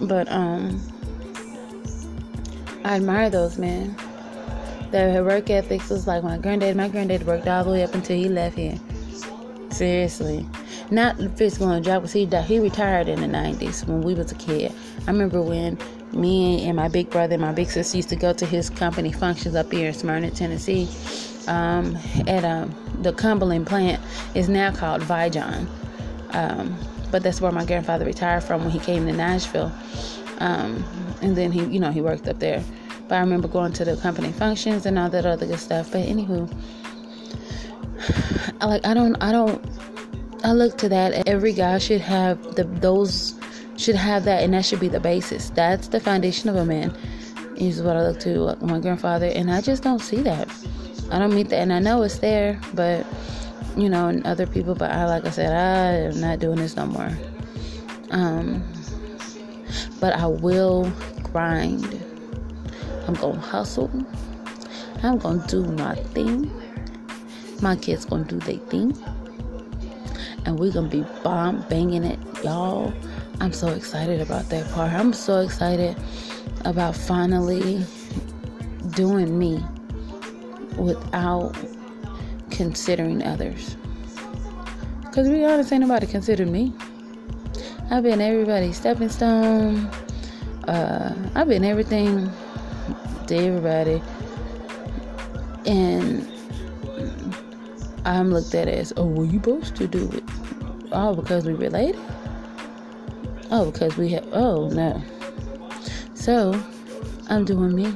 But 0.00 0.30
um, 0.30 0.80
I 2.84 2.96
admire 2.96 3.30
those 3.30 3.58
men. 3.58 3.96
Their 4.90 5.24
work 5.24 5.50
ethics 5.50 5.90
was 5.90 6.06
like 6.06 6.22
my 6.22 6.38
granddad. 6.38 6.76
My 6.76 6.88
granddad 6.88 7.26
worked 7.26 7.48
all 7.48 7.64
the 7.64 7.70
way 7.70 7.82
up 7.82 7.94
until 7.94 8.16
he 8.16 8.28
left 8.28 8.56
here. 8.56 8.78
Seriously, 9.70 10.46
not 10.90 11.16
physical 11.36 11.66
on 11.66 11.82
job 11.82 12.02
because 12.02 12.12
he 12.12 12.24
died. 12.26 12.44
he 12.44 12.60
retired 12.60 13.08
in 13.08 13.20
the 13.20 13.26
90s 13.26 13.86
when 13.86 14.02
we 14.02 14.14
was 14.14 14.30
a 14.30 14.36
kid. 14.36 14.72
I 15.06 15.10
remember 15.10 15.42
when 15.42 15.78
me 16.12 16.64
and 16.66 16.76
my 16.76 16.88
big 16.88 17.10
brother 17.10 17.34
and 17.34 17.42
my 17.42 17.52
big 17.52 17.68
sister 17.68 17.96
used 17.96 18.08
to 18.10 18.16
go 18.16 18.32
to 18.32 18.46
his 18.46 18.70
company 18.70 19.12
functions 19.12 19.54
up 19.54 19.72
here 19.72 19.88
in 19.88 19.94
Smyrna, 19.94 20.30
Tennessee. 20.30 20.88
Um, 21.48 21.96
at 22.26 22.44
um, 22.44 22.74
the 23.02 23.12
Cumberland 23.12 23.66
plant 23.66 24.00
is 24.34 24.48
now 24.48 24.72
called 24.72 25.02
Vi-Jon. 25.02 25.68
Um, 26.30 26.76
but 27.10 27.22
that's 27.22 27.40
where 27.40 27.52
my 27.52 27.64
grandfather 27.64 28.04
retired 28.04 28.42
from 28.42 28.62
when 28.62 28.70
he 28.70 28.78
came 28.78 29.06
to 29.06 29.12
Nashville. 29.12 29.72
Um, 30.38 30.84
and 31.22 31.36
then 31.36 31.52
he, 31.52 31.64
you 31.64 31.80
know, 31.80 31.90
he 31.90 32.00
worked 32.00 32.28
up 32.28 32.38
there. 32.38 32.62
But 33.08 33.16
I 33.16 33.20
remember 33.20 33.48
going 33.48 33.72
to 33.74 33.84
the 33.84 33.96
company 33.96 34.32
functions 34.32 34.86
and 34.86 34.98
all 34.98 35.08
that 35.10 35.24
other 35.24 35.46
good 35.46 35.60
stuff. 35.60 35.92
But 35.92 36.02
anywho, 36.02 36.52
I 38.60 38.66
like 38.66 38.86
I 38.86 38.94
don't 38.94 39.16
I 39.22 39.32
don't 39.32 39.64
I 40.44 40.52
look 40.52 40.76
to 40.78 40.88
that. 40.88 41.26
Every 41.28 41.52
guy 41.52 41.78
should 41.78 42.00
have 42.00 42.56
the 42.56 42.64
those 42.64 43.34
should 43.76 43.96
have 43.96 44.24
that, 44.24 44.42
and 44.42 44.54
that 44.54 44.64
should 44.64 44.80
be 44.80 44.88
the 44.88 45.00
basis. 45.00 45.50
That's 45.50 45.88
the 45.88 46.00
foundation 46.00 46.48
of 46.48 46.56
a 46.56 46.64
man. 46.64 46.94
Is 47.56 47.80
what 47.80 47.96
I 47.96 48.02
look 48.02 48.20
to 48.20 48.56
my 48.60 48.80
grandfather, 48.80 49.26
and 49.26 49.50
I 49.50 49.60
just 49.60 49.82
don't 49.82 50.00
see 50.00 50.22
that. 50.22 50.48
I 51.10 51.18
don't 51.18 51.34
meet 51.34 51.48
that, 51.50 51.60
and 51.60 51.72
I 51.72 51.78
know 51.78 52.02
it's 52.02 52.18
there, 52.18 52.60
but 52.74 53.06
you 53.76 53.88
know, 53.88 54.08
and 54.08 54.26
other 54.26 54.46
people. 54.46 54.74
But 54.74 54.90
I, 54.90 55.06
like 55.06 55.24
I 55.24 55.30
said, 55.30 55.52
I 55.52 56.08
am 56.08 56.20
not 56.20 56.38
doing 56.38 56.56
this 56.56 56.76
no 56.76 56.86
more. 56.86 57.10
Um, 58.10 58.64
but 60.00 60.14
I 60.14 60.26
will 60.26 60.90
grind. 61.22 62.02
I'm 63.06 63.14
gonna 63.14 63.40
hustle. 63.40 63.90
I'm 65.02 65.18
gonna 65.18 65.46
do 65.46 65.64
my 65.64 65.94
thing. 65.94 66.50
My 67.60 67.76
kids 67.76 68.04
gonna 68.04 68.24
do 68.24 68.38
their 68.40 68.58
thing, 68.58 68.96
and 70.44 70.58
we're 70.58 70.72
gonna 70.72 70.88
be 70.88 71.04
bomb 71.22 71.64
banging 71.68 72.04
it, 72.04 72.18
y'all. 72.42 72.92
I'm 73.40 73.52
so 73.52 73.68
excited 73.68 74.20
about 74.20 74.48
that 74.48 74.70
part. 74.72 74.92
I'm 74.92 75.12
so 75.12 75.40
excited 75.40 75.96
about 76.64 76.96
finally 76.96 77.84
doing 78.90 79.38
me 79.38 79.62
without 80.76 81.54
considering 82.56 83.22
others. 83.22 83.76
Because 85.02 85.28
to 85.28 85.32
be 85.32 85.44
honest, 85.44 85.72
ain't 85.72 85.82
nobody 85.82 86.06
considered 86.06 86.48
me. 86.48 86.72
I've 87.90 88.02
been 88.02 88.20
everybody's 88.20 88.76
stepping 88.76 89.08
stone. 89.08 89.86
Uh, 90.66 91.14
I've 91.34 91.48
been 91.48 91.64
everything 91.64 92.30
to 93.26 93.36
everybody. 93.36 94.02
And 95.66 96.26
I'm 98.04 98.32
looked 98.32 98.54
at 98.54 98.68
as, 98.68 98.92
oh, 98.96 99.04
well, 99.04 99.24
you 99.24 99.38
supposed 99.38 99.76
to 99.76 99.86
do 99.86 100.10
it. 100.12 100.24
Oh, 100.92 101.14
because 101.14 101.44
we 101.44 101.54
related? 101.54 102.00
Oh, 103.50 103.70
because 103.70 103.96
we 103.96 104.10
have, 104.10 104.26
oh, 104.32 104.68
no. 104.70 105.02
So, 106.14 106.60
I'm 107.28 107.44
doing 107.44 107.74
me. 107.74 107.86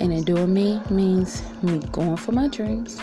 And 0.00 0.12
in 0.12 0.24
doing 0.24 0.52
me 0.52 0.80
means 0.90 1.42
me 1.62 1.78
going 1.92 2.16
for 2.16 2.32
my 2.32 2.48
dreams, 2.48 3.00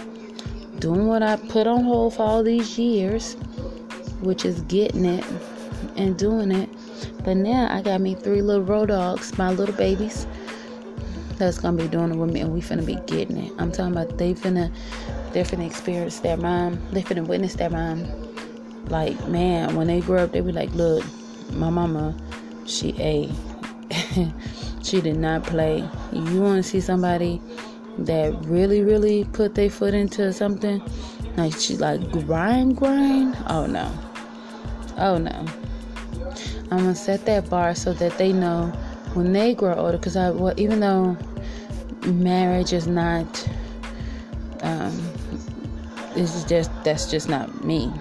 doing 0.83 1.07
what 1.07 1.23
I 1.23 1.37
put 1.37 1.65
on 1.65 1.85
hold 1.85 2.15
for 2.15 2.23
all 2.23 2.43
these 2.43 2.77
years, 2.77 3.35
which 4.19 4.43
is 4.43 4.59
getting 4.63 5.05
it 5.05 5.23
and 5.95 6.17
doing 6.17 6.51
it. 6.51 6.69
But 7.23 7.37
now 7.37 7.73
I 7.73 7.81
got 7.81 8.01
me 8.01 8.15
three 8.15 8.41
little 8.41 8.63
road 8.63 8.87
dogs, 8.87 9.37
my 9.37 9.49
little 9.49 9.73
babies, 9.75 10.27
that's 11.37 11.57
gonna 11.57 11.77
be 11.77 11.87
doing 11.87 12.11
it 12.11 12.17
with 12.17 12.33
me, 12.33 12.41
and 12.41 12.53
we 12.53 12.59
finna 12.59 12.85
be 12.85 12.97
getting 13.07 13.37
it. 13.37 13.53
I'm 13.59 13.71
talking 13.71 13.93
about 13.93 14.17
they 14.17 14.33
finna, 14.33 14.73
they 15.31 15.43
finna 15.43 15.65
experience 15.65 16.19
their 16.19 16.35
mom, 16.35 16.77
they 16.91 17.01
finna 17.01 17.25
witness 17.25 17.53
their 17.53 17.69
mom. 17.69 18.05
Like 18.87 19.25
man, 19.29 19.77
when 19.77 19.87
they 19.87 20.01
grow 20.01 20.25
up, 20.25 20.33
they 20.33 20.41
be 20.41 20.51
like, 20.51 20.75
look, 20.75 21.05
my 21.53 21.69
mama, 21.69 22.13
she 22.65 22.93
a 22.99 23.31
she 24.83 24.99
did 24.99 25.15
not 25.15 25.45
play. 25.45 25.77
You 26.11 26.41
want 26.41 26.61
to 26.61 26.69
see 26.69 26.81
somebody 26.81 27.41
that 27.99 28.33
really, 28.45 28.81
really 28.81 29.25
put 29.25 29.55
their 29.55 29.69
foot 29.69 29.93
into 29.93 30.31
something? 30.33 30.81
Like 31.37 31.53
she 31.53 31.77
like 31.77 32.11
grind, 32.11 32.77
grind. 32.77 33.37
Oh 33.47 33.65
no, 33.65 33.91
oh 34.97 35.17
no. 35.17 35.45
I'm 36.71 36.79
gonna 36.79 36.95
set 36.95 37.25
that 37.25 37.49
bar 37.49 37.75
so 37.75 37.93
that 37.93 38.17
they 38.17 38.33
know 38.33 38.67
when 39.13 39.33
they 39.33 39.53
grow 39.53 39.75
older. 39.75 39.97
Cause 39.97 40.15
I, 40.15 40.31
well, 40.31 40.53
even 40.57 40.79
though 40.79 41.17
marriage 42.05 42.73
is 42.73 42.87
not, 42.87 43.47
um, 44.61 45.11
it's 46.15 46.43
just 46.45 46.71
that's 46.83 47.09
just 47.09 47.29
not 47.29 47.63
me 47.63 47.91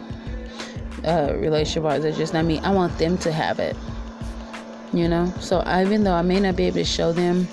uh, 1.04 1.34
relationship 1.36 1.82
wise. 1.82 2.04
It's 2.04 2.18
just 2.18 2.32
not 2.32 2.44
me. 2.44 2.58
I 2.60 2.70
want 2.70 2.96
them 2.98 3.18
to 3.18 3.32
have 3.32 3.58
it. 3.58 3.76
You 4.92 5.08
know? 5.08 5.32
So 5.40 5.62
even 5.66 6.04
though 6.04 6.14
I 6.14 6.22
may 6.22 6.40
not 6.40 6.56
be 6.56 6.64
able 6.64 6.76
to 6.76 6.84
show 6.84 7.12
them 7.12 7.48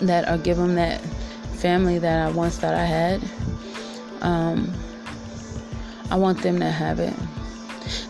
that 0.00 0.28
or 0.28 0.38
give 0.38 0.56
them 0.56 0.74
that 0.74 1.00
family 1.64 1.98
that 1.98 2.26
I 2.26 2.30
once 2.30 2.58
thought 2.58 2.74
I 2.74 2.84
had, 2.84 3.22
um, 4.20 4.70
I 6.10 6.16
want 6.16 6.42
them 6.42 6.58
to 6.58 6.70
have 6.70 7.00
it. 7.00 7.14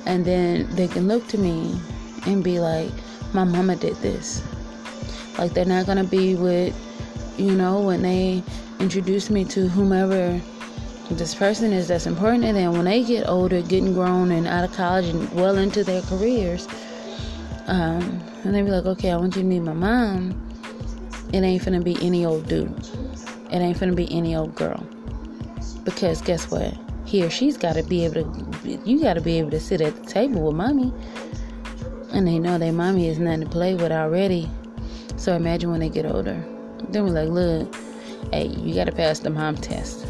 And 0.06 0.24
then 0.24 0.68
they 0.74 0.88
can 0.88 1.06
look 1.06 1.28
to 1.28 1.38
me 1.38 1.80
and 2.26 2.42
be 2.42 2.58
like, 2.58 2.90
my 3.32 3.44
mama 3.44 3.76
did 3.76 3.94
this. 3.98 4.42
Like 5.38 5.52
they're 5.52 5.64
not 5.64 5.86
gonna 5.86 6.02
be 6.02 6.34
with, 6.34 6.74
you 7.38 7.52
know, 7.52 7.80
when 7.80 8.02
they 8.02 8.42
introduce 8.80 9.30
me 9.30 9.44
to 9.44 9.68
whomever 9.68 10.40
this 11.10 11.32
person 11.32 11.72
is 11.72 11.86
that's 11.86 12.06
important 12.06 12.42
and 12.44 12.56
then 12.56 12.72
when 12.72 12.86
they 12.86 13.04
get 13.04 13.28
older 13.28 13.62
getting 13.62 13.92
grown 13.92 14.32
and 14.32 14.48
out 14.48 14.64
of 14.64 14.72
college 14.72 15.04
and 15.04 15.30
well 15.32 15.58
into 15.58 15.84
their 15.84 16.00
careers 16.02 16.66
um, 17.66 18.00
and 18.42 18.54
they 18.54 18.62
be 18.62 18.70
like 18.70 18.86
okay 18.86 19.12
i 19.12 19.16
want 19.16 19.36
you 19.36 19.42
to 19.42 19.46
meet 19.46 19.60
my 19.60 19.74
mom 19.74 20.32
it 21.34 21.42
ain't 21.42 21.62
finna 21.62 21.84
be 21.84 21.94
any 22.00 22.24
old 22.24 22.48
dude 22.48 23.03
it 23.54 23.64
ain't 23.64 23.78
finna 23.78 23.94
be 23.94 24.10
any 24.12 24.34
old 24.36 24.54
girl 24.54 24.86
because 25.84 26.20
guess 26.22 26.50
what 26.50 26.74
he 27.06 27.22
or 27.24 27.30
she's 27.30 27.56
got 27.56 27.74
to 27.74 27.82
be 27.82 28.04
able 28.04 28.22
to 28.22 28.80
you 28.84 29.00
got 29.00 29.14
to 29.14 29.20
be 29.20 29.38
able 29.38 29.50
to 29.50 29.60
sit 29.60 29.80
at 29.80 29.94
the 29.96 30.10
table 30.10 30.42
with 30.42 30.56
mommy 30.56 30.92
and 32.12 32.26
they 32.26 32.38
know 32.38 32.58
their 32.58 32.72
mommy 32.72 33.08
is 33.08 33.18
nothing 33.18 33.40
to 33.40 33.48
play 33.48 33.74
with 33.74 33.92
already 33.92 34.50
so 35.16 35.34
imagine 35.34 35.70
when 35.70 35.80
they 35.80 35.88
get 35.88 36.04
older 36.04 36.44
then 36.88 37.04
we're 37.04 37.10
like 37.10 37.28
look 37.28 37.74
hey 38.32 38.46
you 38.46 38.74
got 38.74 38.84
to 38.84 38.92
pass 38.92 39.20
the 39.20 39.30
mom 39.30 39.56
test 39.56 40.06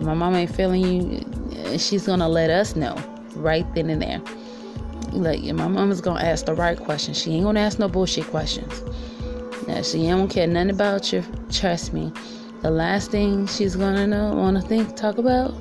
if 0.00 0.06
my 0.06 0.14
mom 0.14 0.34
ain't 0.34 0.54
feeling 0.54 0.82
you, 0.82 1.20
eh, 1.56 1.76
she's 1.76 2.06
gonna 2.06 2.26
let 2.26 2.48
us 2.48 2.74
know 2.74 2.96
right 3.36 3.66
then 3.74 3.90
and 3.90 4.00
there. 4.00 4.22
Like 5.12 5.42
my 5.42 5.68
mama's 5.68 6.00
gonna 6.00 6.24
ask 6.24 6.46
the 6.46 6.54
right 6.54 6.78
questions. 6.78 7.20
She 7.20 7.32
ain't 7.32 7.44
gonna 7.44 7.60
ask 7.60 7.78
no 7.78 7.86
bullshit 7.86 8.24
questions. 8.28 8.82
Now 9.66 9.82
she 9.82 10.06
don't 10.06 10.28
care 10.28 10.46
nothing 10.46 10.70
about 10.70 11.12
you. 11.12 11.24
Trust 11.50 11.92
me. 11.92 12.12
The 12.62 12.70
last 12.70 13.10
thing 13.10 13.46
she's 13.46 13.76
gonna 13.76 14.06
know, 14.06 14.34
wanna 14.34 14.60
think, 14.62 14.96
talk 14.96 15.18
about 15.18 15.54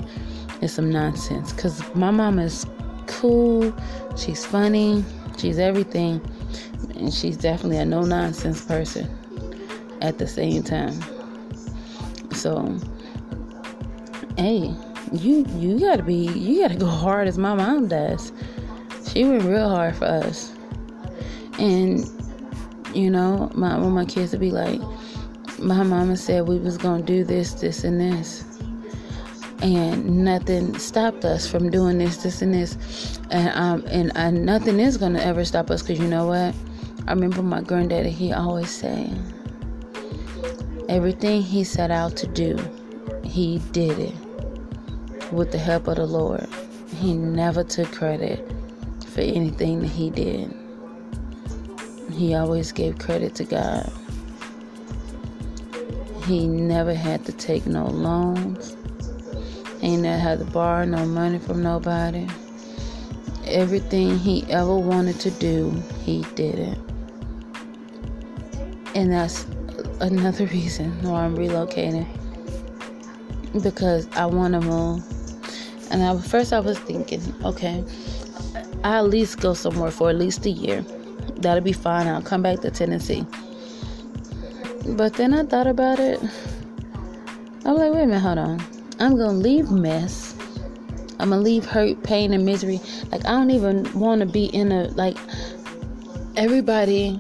is 0.62 0.74
some 0.74 0.92
nonsense. 0.92 1.54
Cause 1.54 1.84
my 1.96 2.12
mom 2.12 2.40
is 2.40 2.66
cool. 3.08 3.74
She's 4.18 4.46
funny. 4.46 5.04
She's 5.38 5.58
everything, 5.58 6.22
and 6.96 7.14
she's 7.14 7.38
definitely 7.38 7.78
a 7.78 7.86
no 7.86 8.02
nonsense 8.02 8.66
person. 8.66 9.10
At 10.02 10.18
the 10.18 10.28
same 10.28 10.64
time, 10.64 11.00
so 12.32 12.78
hey, 14.38 14.74
you 15.14 15.46
you 15.58 15.80
gotta 15.80 16.04
be 16.04 16.28
you 16.28 16.62
gotta 16.62 16.76
go 16.76 16.88
hard 16.88 17.28
as 17.28 17.38
my 17.38 17.54
mom 17.54 17.88
does. 17.88 18.34
She 19.08 19.24
went 19.24 19.44
real 19.44 19.70
hard 19.70 19.96
for 19.96 20.06
us, 20.06 20.54
and 21.58 22.10
you 22.94 23.10
know, 23.10 23.52
my 23.54 23.78
when 23.78 23.92
my 23.92 24.06
kids 24.06 24.32
would 24.32 24.42
be 24.42 24.52
like, 24.52 24.80
my 25.60 25.84
mama 25.84 26.18
said 26.18 26.48
we 26.48 26.58
was 26.58 26.78
gonna 26.78 27.04
do 27.04 27.24
this, 27.24 27.54
this, 27.54 27.84
and 27.84 28.00
this. 28.00 28.46
and 29.62 30.24
nothing 30.24 30.78
stopped 30.78 31.26
us 31.26 31.46
from 31.48 31.70
doing 31.70 31.98
this, 31.98 32.18
this, 32.18 32.42
and 32.42 32.54
this, 32.54 33.20
and 33.32 33.50
um, 33.56 33.84
and 33.90 34.46
nothing 34.46 34.80
is 34.80 34.98
gonna 34.98 35.20
ever 35.20 35.44
stop 35.46 35.70
us 35.70 35.82
because 35.82 36.00
you 36.00 36.08
know 36.08 36.28
what? 36.28 36.56
I 37.08 37.14
remember 37.14 37.42
my 37.42 37.62
granddaddy. 37.62 38.12
He 38.12 38.32
always 38.32 38.70
say, 38.70 39.12
everything 40.88 41.42
he 41.42 41.64
set 41.64 41.92
out 41.92 42.16
to 42.18 42.28
do, 42.28 42.58
he 43.24 43.60
did 43.72 44.00
it 44.00 44.16
with 45.32 45.52
the 45.52 45.58
help 45.58 45.88
of 45.88 45.98
the 45.98 46.06
Lord. 46.06 46.48
He 46.96 47.14
never 47.14 47.64
took 47.64 47.92
credit 47.92 48.50
for 49.08 49.22
anything 49.22 49.82
that 49.82 49.88
he 49.88 50.10
did. 50.10 50.54
He 52.20 52.36
always 52.36 52.74
gave 52.74 52.98
credit 52.98 53.34
to 53.36 53.46
God. 53.46 53.90
He 56.26 56.50
never 56.50 56.94
had 56.94 57.24
to 57.28 57.32
take 57.32 57.66
no 57.66 57.86
loans. 57.86 58.76
He 59.80 59.96
never 59.96 60.20
had 60.20 60.40
to 60.40 60.46
borrow 60.46 60.84
no 60.84 61.06
money 61.06 61.40
from 61.40 61.64
nobody. 61.64 62.28
Everything 63.46 64.18
he 64.18 64.44
ever 64.50 64.76
wanted 64.76 65.22
to 65.22 65.32
do, 65.32 65.72
he 66.04 66.24
did 66.36 66.60
it. 66.60 66.78
And 68.96 69.14
that's 69.14 69.46
another 70.02 70.46
reason 70.48 70.92
why 71.02 71.24
I'm 71.24 71.38
relocating. 71.38 72.06
Because 73.64 74.10
I 74.18 74.26
want 74.26 74.56
to 74.56 74.60
move. 74.60 75.06
And 75.90 76.04
I, 76.04 76.18
first 76.18 76.52
I 76.52 76.60
was 76.60 76.78
thinking, 76.80 77.22
okay, 77.46 77.82
I'll 78.84 79.06
at 79.06 79.10
least 79.10 79.40
go 79.40 79.54
somewhere 79.54 79.90
for 79.90 80.10
at 80.10 80.18
least 80.18 80.46
a 80.46 80.50
year. 80.50 80.84
That'll 81.42 81.64
be 81.64 81.74
fine. 81.74 82.08
I'll 82.08 82.22
come 82.22 82.42
back 82.42 82.60
to 82.62 82.72
Tennessee. 82.72 83.26
But 84.88 85.14
then 85.14 85.34
I 85.34 85.44
thought 85.44 85.68
about 85.68 86.00
it. 86.00 86.20
I'm 87.66 87.76
like, 87.76 87.94
wait 87.94 88.04
a 88.04 88.08
minute, 88.08 88.20
hold 88.20 88.38
on. 88.38 88.62
I'm 89.00 89.18
gonna 89.18 89.34
leave 89.34 89.72
mess. 89.72 90.36
I'm 91.20 91.30
gonna 91.30 91.42
leave 91.42 91.66
hurt, 91.66 92.04
pain, 92.04 92.34
and 92.34 92.46
misery. 92.46 92.80
Like 93.12 93.26
I 93.26 93.32
don't 93.32 93.52
even 93.52 93.92
want 94.00 94.22
to 94.22 94.26
be 94.26 94.46
in 94.46 94.72
a 94.72 94.86
like 94.90 95.18
everybody 96.36 97.20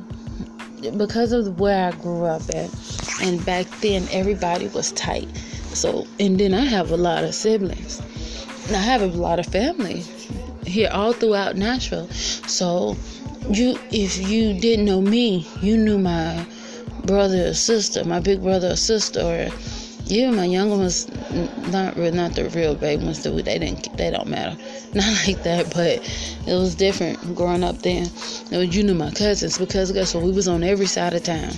because 0.98 1.32
of 1.32 1.60
where 1.60 1.88
I 1.88 1.92
grew 1.98 2.26
up 2.26 2.42
at, 2.50 2.70
and 3.22 3.46
back 3.46 3.68
then 3.82 4.08
everybody 4.12 4.68
was 4.68 4.92
tight. 4.94 5.28
So 5.74 6.08
and 6.20 6.40
then 6.40 6.54
I 6.54 6.62
have 6.62 6.92
a 6.92 6.98
lot 6.98 7.24
of 7.24 7.36
siblings. 7.36 8.02
And 8.68 8.76
I 8.76 8.82
have 8.82 9.02
a 9.02 9.08
lot 9.08 9.40
of 9.40 9.48
family 9.48 10.04
here 10.66 10.90
all 10.92 11.14
throughout 11.14 11.56
Nashville. 11.56 12.08
So 12.10 12.96
you 13.50 13.80
if 13.92 14.18
you 14.18 14.54
didn't 14.60 14.86
know 14.86 15.02
me, 15.02 15.48
you 15.62 15.78
knew 15.78 15.98
my 15.98 16.46
brother 17.06 17.48
or 17.48 17.54
sister, 17.54 18.04
my 18.06 18.20
big 18.20 18.42
brother 18.42 18.72
or 18.72 18.76
sister, 18.76 19.22
or 19.22 19.50
even 20.08 20.36
my 20.36 20.46
younger 20.46 20.78
ones, 20.78 21.08
not 21.72 21.98
not 21.98 22.34
the 22.36 22.50
real 22.56 22.76
big 22.76 23.02
ones. 23.02 23.24
They 23.24 23.42
didn't, 23.42 23.96
they 23.98 24.12
don't 24.12 24.28
matter, 24.28 24.58
not 24.94 25.28
like 25.28 25.44
that. 25.44 25.74
But 25.74 26.00
it 26.48 26.54
was 26.54 26.76
different 26.76 27.36
growing 27.36 27.64
up 27.64 27.80
then. 27.80 28.10
It 28.52 28.58
was 28.58 28.76
you 28.76 28.84
knew 28.84 28.94
my 28.94 29.12
cousins 29.12 29.58
because 29.58 29.92
guess 29.92 30.14
what? 30.14 30.24
We 30.24 30.32
was 30.32 30.48
on 30.48 30.64
every 30.64 30.88
side 30.88 31.14
of 31.14 31.24
town. 31.24 31.52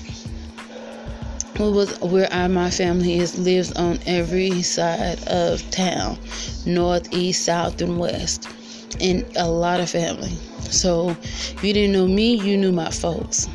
We 1.60 1.70
was 1.70 2.00
where 2.00 2.28
I, 2.32 2.48
my 2.48 2.72
family 2.72 3.20
is 3.20 3.38
lives 3.38 3.72
on 3.74 4.00
every 4.06 4.62
side 4.64 5.22
of 5.28 5.70
town, 5.70 6.18
north, 6.66 7.14
east, 7.14 7.46
south, 7.46 7.82
and 7.82 8.00
west, 8.00 8.50
and 9.00 9.26
a 9.38 9.48
lot 9.48 9.80
of 9.80 9.90
family. 9.90 10.36
So 10.70 11.10
if 11.10 11.64
you 11.64 11.74
didn't 11.74 11.94
know 11.94 12.08
me, 12.08 12.36
you 12.36 12.58
knew 12.58 12.72
my 12.72 12.90
folks. 12.90 13.48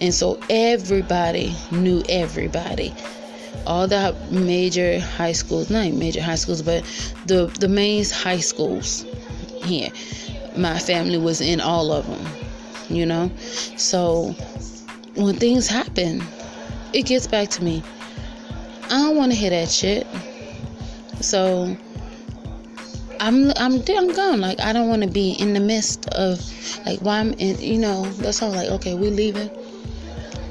And 0.00 0.14
so 0.14 0.40
everybody 0.48 1.54
knew 1.70 2.02
everybody. 2.08 2.94
All 3.66 3.86
the 3.86 4.16
major 4.30 4.98
high 4.98 5.32
schools, 5.32 5.70
not 5.70 5.92
major 5.92 6.22
high 6.22 6.36
schools, 6.36 6.62
but 6.62 6.82
the, 7.26 7.46
the 7.58 7.68
main 7.68 8.04
high 8.04 8.40
schools 8.40 9.04
here. 9.62 9.90
My 10.56 10.78
family 10.78 11.18
was 11.18 11.40
in 11.40 11.60
all 11.60 11.92
of 11.92 12.06
them, 12.06 12.26
you 12.88 13.04
know? 13.04 13.30
So 13.76 14.34
when 15.14 15.36
things 15.36 15.68
happen, 15.68 16.22
it 16.92 17.02
gets 17.06 17.26
back 17.26 17.48
to 17.50 17.64
me. 17.64 17.82
I 18.84 18.88
don't 18.88 19.16
want 19.16 19.32
to 19.32 19.38
hear 19.38 19.50
that 19.50 19.70
shit. 19.70 20.06
So 21.20 21.76
I'm 23.20 23.50
I'm 23.56 23.82
I'm 23.86 24.12
gone. 24.14 24.40
Like 24.40 24.60
I 24.60 24.72
don't 24.72 24.88
want 24.88 25.02
to 25.02 25.08
be 25.08 25.32
in 25.32 25.52
the 25.52 25.60
midst 25.60 26.08
of 26.08 26.40
like 26.86 27.00
why 27.00 27.18
I'm 27.18 27.34
in. 27.34 27.60
You 27.60 27.78
know, 27.78 28.06
that's 28.12 28.42
all. 28.42 28.50
Like 28.50 28.70
okay, 28.70 28.94
we 28.94 29.10
leaving. 29.10 29.50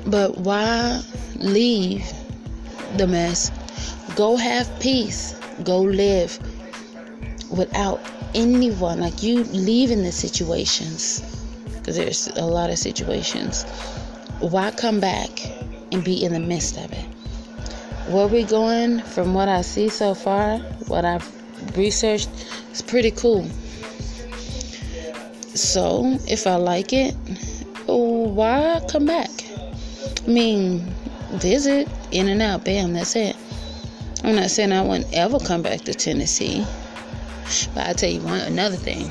But 0.05 0.37
why 0.37 1.01
leave 1.37 2.05
the 2.97 3.07
mess? 3.07 3.51
Go 4.15 4.37
have 4.37 4.69
peace. 4.79 5.33
Go 5.63 5.81
live 5.81 6.37
without 7.49 7.99
anyone. 8.35 8.99
Like 8.99 9.23
you 9.23 9.43
leaving 9.45 10.03
the 10.03 10.11
situations, 10.11 11.21
because 11.79 11.95
there's 11.95 12.27
a 12.27 12.45
lot 12.45 12.69
of 12.69 12.77
situations. 12.77 13.63
Why 14.41 14.69
come 14.69 14.99
back 14.99 15.29
and 15.91 16.03
be 16.03 16.23
in 16.23 16.33
the 16.33 16.39
midst 16.39 16.77
of 16.77 16.91
it? 16.91 17.05
Where 18.09 18.27
we 18.27 18.43
going, 18.43 19.01
from 19.01 19.33
what 19.33 19.49
I 19.49 19.61
see 19.61 19.89
so 19.89 20.13
far, 20.13 20.59
what 20.87 21.03
I've 21.03 21.38
researched, 21.75 22.29
it's 22.71 22.81
pretty 22.81 23.11
cool. 23.11 23.47
So 25.55 26.17
if 26.27 26.47
I 26.47 26.55
like 26.55 26.93
it, 26.93 27.15
why 27.85 28.81
come 28.89 29.05
back? 29.05 29.29
I 30.25 30.29
mean, 30.29 30.79
visit, 31.33 31.87
in 32.11 32.27
and 32.27 32.41
out, 32.41 32.63
bam, 32.63 32.93
that's 32.93 33.15
it. 33.15 33.35
I'm 34.23 34.35
not 34.35 34.49
saying 34.51 34.71
I 34.71 34.81
wouldn't 34.81 35.13
ever 35.13 35.39
come 35.39 35.61
back 35.61 35.81
to 35.81 35.93
Tennessee, 35.93 36.65
but 37.73 37.87
I 37.87 37.93
tell 37.93 38.09
you 38.09 38.21
one 38.21 38.41
another 38.41 38.75
thing. 38.75 39.09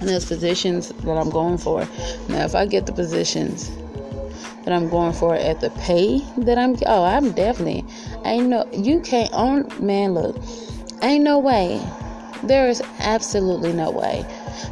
And 0.00 0.08
those 0.08 0.26
positions 0.26 0.88
that 0.90 1.16
I'm 1.16 1.30
going 1.30 1.58
for. 1.58 1.80
Now, 2.28 2.44
if 2.44 2.54
I 2.54 2.66
get 2.66 2.86
the 2.86 2.92
positions 2.92 3.70
that 4.64 4.72
I'm 4.72 4.88
going 4.88 5.12
for 5.12 5.34
at 5.34 5.60
the 5.60 5.70
pay 5.70 6.20
that 6.38 6.58
I'm, 6.58 6.76
oh, 6.86 7.04
I'm 7.04 7.32
definitely. 7.32 7.84
Ain't 8.24 8.48
no, 8.48 8.68
you 8.72 9.00
can't 9.00 9.30
own, 9.32 9.68
man. 9.84 10.14
Look, 10.14 10.36
ain't 11.02 11.24
no 11.24 11.38
way. 11.38 11.80
There 12.44 12.68
is 12.68 12.82
absolutely 13.00 13.72
no 13.72 13.90
way 13.90 14.24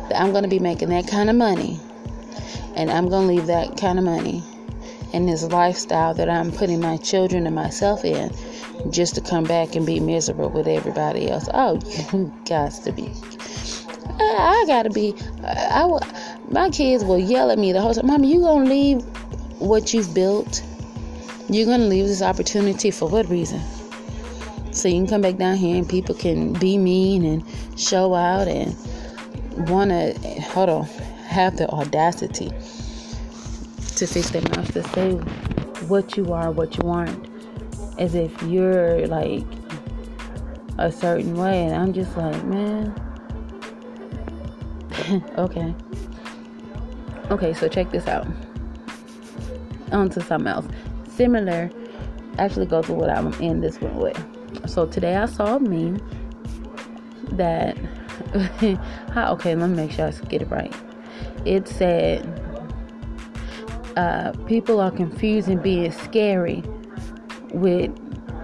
that 0.09 0.21
I'm 0.21 0.31
going 0.31 0.45
to 0.45 0.49
be 0.49 0.59
making 0.59 0.91
that 0.91 1.09
kind 1.09 1.29
of 1.29 1.37
money, 1.37 1.81
and 2.77 2.91
I'm 2.91 3.09
going 3.09 3.27
to 3.29 3.35
leave 3.35 3.47
that 3.47 3.77
kind 3.77 3.99
of 3.99 4.05
money 4.05 4.43
and 5.13 5.29
this 5.29 5.45
lifestyle 5.45 6.15
that 6.15 6.29
I'm 6.29 6.53
putting 6.53 6.81
my 6.81 6.97
children 6.99 7.47
and 7.47 7.55
myself 7.55 8.05
in 8.05 8.31
just 8.91 9.15
to 9.15 9.21
come 9.21 9.45
back 9.45 9.75
and 9.75 9.87
be 9.87 10.01
miserable 10.01 10.51
with 10.51 10.69
everybody 10.69 11.31
else. 11.31 11.49
Oh, 11.53 11.81
you 12.13 12.33
got 12.47 12.73
to 12.73 12.93
be. 12.93 13.13
I, 14.19 14.63
I 14.63 14.65
gotta 14.67 14.91
be. 14.91 15.15
I, 15.45 15.85
I, 15.85 16.39
my 16.51 16.71
kids 16.71 17.05
will 17.05 17.19
yell 17.19 17.51
at 17.51 17.59
me 17.59 17.73
the 17.73 17.81
whole 17.81 17.95
time. 17.95 18.07
Mama, 18.07 18.27
you 18.27 18.41
gonna 18.41 18.69
leave 18.69 19.03
what 19.59 19.93
you've 19.93 20.15
built? 20.15 20.63
You're 21.49 21.67
gonna 21.67 21.85
leave 21.85 22.07
this 22.07 22.23
opportunity 22.23 22.91
for 22.91 23.09
what 23.09 23.29
reason? 23.29 23.61
So 24.77 24.89
you 24.89 24.97
can 24.97 25.07
come 25.07 25.23
back 25.23 25.37
down 25.37 25.57
here 25.57 25.75
and 25.79 25.89
people 25.89 26.15
can 26.15 26.53
be 26.53 26.77
mean 26.77 27.25
and 27.25 27.43
show 27.81 28.15
out 28.15 28.47
and 28.47 28.77
wanna 29.71 30.13
hold 30.41 30.69
on, 30.69 30.85
have 31.25 31.57
the 31.57 31.67
audacity 31.71 32.49
to 33.97 34.07
fix 34.07 34.29
their 34.31 34.43
mouth 34.43 34.71
to 34.75 34.83
say 34.91 35.13
what 35.89 36.19
you 36.19 36.31
are, 36.35 36.51
what 36.51 36.77
you 36.77 36.91
aren't, 36.91 37.27
as 37.99 38.15
if 38.15 38.43
you're 38.43 39.07
like 39.07 39.47
a 40.77 40.93
certain 40.93 41.35
way. 41.37 41.65
And 41.65 41.75
I'm 41.75 41.95
just 41.95 42.15
like, 42.15 42.45
man, 42.45 42.95
okay. 45.39 45.75
Okay, 47.31 47.55
so 47.55 47.67
check 47.67 47.91
this 47.91 48.07
out. 48.07 48.27
On 49.91 50.11
to 50.11 50.21
something 50.21 50.49
else. 50.49 50.67
Similar, 51.09 51.71
actually 52.39 52.67
goes 52.67 52.89
with 52.89 52.99
what 52.99 53.09
I'm 53.09 53.33
in 53.41 53.63
this 53.63 53.81
one 53.81 53.97
with. 53.97 54.36
So 54.67 54.87
today 54.87 55.17
I 55.17 55.27
saw 55.27 55.57
a 55.57 55.61
meme 55.61 56.01
that, 57.33 57.77
okay, 59.17 59.55
let 59.55 59.71
me 59.71 59.77
make 59.77 59.93
sure 59.93 60.07
I 60.07 60.11
get 60.29 60.43
it 60.43 60.51
right. 60.51 60.75
It 61.45 61.69
said, 61.69 62.25
uh, 63.97 64.33
people 64.47 64.81
are 64.81 64.91
confusing 64.91 65.59
being 65.59 65.91
scary 65.93 66.63
with 67.53 67.91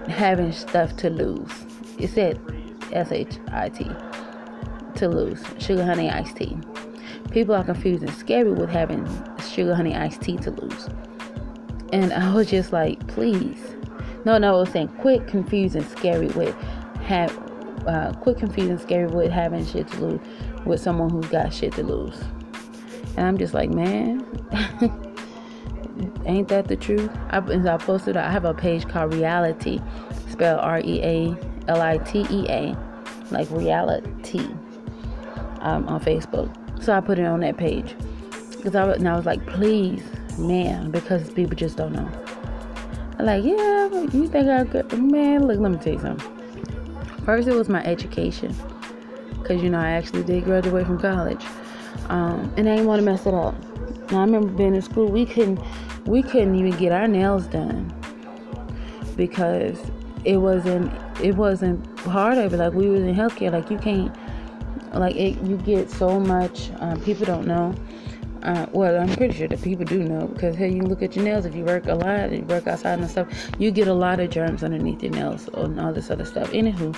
having 0.07 0.51
stuff 0.51 0.95
to 0.97 1.09
lose. 1.09 1.51
It 1.99 2.09
said 2.09 2.39
S 2.91 3.11
H 3.11 3.37
I 3.51 3.69
T 3.69 3.89
to 4.95 5.07
lose 5.07 5.43
sugar 5.59 5.83
honey 5.83 6.09
iced 6.09 6.37
tea. 6.37 6.57
People 7.31 7.55
are 7.55 7.63
confusing 7.63 8.11
scary 8.11 8.51
with 8.51 8.69
having 8.69 9.05
sugar 9.49 9.75
honey 9.75 9.95
iced 9.95 10.21
tea 10.21 10.37
to 10.37 10.51
lose. 10.51 10.87
And 11.91 12.13
I 12.13 12.33
was 12.33 12.49
just 12.49 12.71
like, 12.71 13.05
please. 13.07 13.72
No, 14.25 14.37
no, 14.37 14.55
I 14.55 14.59
was 14.59 14.69
saying 14.69 14.87
quit 14.99 15.27
confusing 15.27 15.83
scary 15.83 16.27
with 16.27 16.55
have 17.01 17.37
uh, 17.87 18.13
quit 18.13 18.37
confusing 18.37 18.77
scary 18.77 19.07
with 19.07 19.31
having 19.31 19.65
shit 19.65 19.87
to 19.89 20.05
lose 20.05 20.19
with 20.65 20.79
someone 20.79 21.09
who's 21.09 21.27
got 21.27 21.53
shit 21.53 21.73
to 21.73 21.83
lose. 21.83 22.19
And 23.17 23.27
I'm 23.27 23.37
just 23.37 23.53
like, 23.53 23.69
man. 23.69 24.25
Ain't 26.25 26.47
that 26.47 26.67
the 26.67 26.75
truth? 26.75 27.11
I, 27.29 27.37
I 27.37 27.77
posted. 27.77 28.17
I 28.17 28.31
have 28.31 28.45
a 28.45 28.53
page 28.53 28.87
called 28.87 29.13
Reality, 29.13 29.79
spelled 30.29 30.59
R 30.61 30.79
E 30.79 31.01
A 31.03 31.37
L 31.67 31.81
I 31.81 31.97
T 31.97 32.25
E 32.29 32.45
A, 32.49 32.75
like 33.29 33.49
reality, 33.51 34.47
um, 35.59 35.87
on 35.87 35.99
Facebook. 36.01 36.51
So 36.83 36.93
I 36.93 37.01
put 37.01 37.19
it 37.19 37.25
on 37.25 37.41
that 37.41 37.57
page 37.57 37.95
because 38.57 38.75
I, 38.75 38.83
I 38.83 39.15
was 39.15 39.25
like, 39.25 39.45
please, 39.45 40.03
man, 40.37 40.89
because 40.91 41.31
people 41.31 41.55
just 41.55 41.77
don't 41.77 41.93
know. 41.93 42.22
I'm 43.19 43.25
like, 43.25 43.43
yeah, 43.43 43.89
you 44.11 44.27
think 44.27 44.47
I 44.47 44.65
could, 44.65 44.91
man? 45.01 45.47
Look, 45.47 45.59
let 45.59 45.71
me 45.71 45.77
tell 45.77 45.93
you 45.93 45.99
something. 45.99 46.37
First, 47.25 47.47
it 47.47 47.53
was 47.53 47.69
my 47.69 47.83
education, 47.83 48.55
because 49.39 49.61
you 49.61 49.69
know 49.69 49.79
I 49.79 49.91
actually 49.91 50.23
did 50.23 50.43
graduate 50.43 50.85
from 50.85 50.99
college, 50.99 51.43
um, 52.09 52.51
and 52.57 52.67
I 52.67 52.75
didn't 52.75 52.87
want 52.87 52.99
to 52.99 53.05
mess 53.05 53.25
it 53.25 53.33
up. 53.33 53.55
Now, 54.11 54.19
I 54.19 54.21
remember 54.21 54.49
being 54.49 54.75
in 54.75 54.81
school, 54.81 55.07
we 55.07 55.25
couldn't, 55.25 55.59
we 56.05 56.21
couldn't 56.23 56.55
even 56.55 56.77
get 56.77 56.91
our 56.91 57.07
nails 57.07 57.47
done 57.47 57.93
because 59.15 59.79
it 60.25 60.37
wasn't, 60.37 60.91
it 61.21 61.35
wasn't 61.35 61.95
part 61.97 62.37
of 62.37 62.53
it. 62.53 62.57
Like 62.57 62.73
we 62.73 62.89
was 62.89 63.03
in 63.03 63.15
healthcare, 63.15 63.51
like 63.51 63.69
you 63.69 63.77
can't, 63.77 64.13
like 64.93 65.15
it, 65.15 65.39
you 65.41 65.57
get 65.57 65.89
so 65.89 66.19
much. 66.19 66.71
Um, 66.79 66.99
people 67.01 67.25
don't 67.25 67.47
know 67.47 67.73
uh, 68.43 68.65
well, 68.73 69.01
I'm 69.01 69.15
pretty 69.15 69.33
sure 69.33 69.47
that 69.47 69.61
people 69.61 69.85
do 69.85 70.03
know 70.03 70.27
because 70.27 70.55
hey, 70.57 70.69
you 70.69 70.81
look 70.81 71.01
at 71.01 71.15
your 71.15 71.23
nails. 71.23 71.45
If 71.45 71.55
you 71.55 71.63
work 71.63 71.87
a 71.87 71.95
lot, 71.95 72.31
you 72.31 72.41
work 72.43 72.67
outside 72.67 72.99
and 72.99 73.09
stuff, 73.09 73.27
you 73.57 73.71
get 73.71 73.87
a 73.87 73.93
lot 73.93 74.19
of 74.19 74.29
germs 74.29 74.63
underneath 74.63 75.01
your 75.01 75.13
nails 75.13 75.47
and 75.53 75.79
all 75.79 75.93
this 75.93 76.11
other 76.11 76.25
stuff. 76.25 76.51
Anywho, 76.51 76.93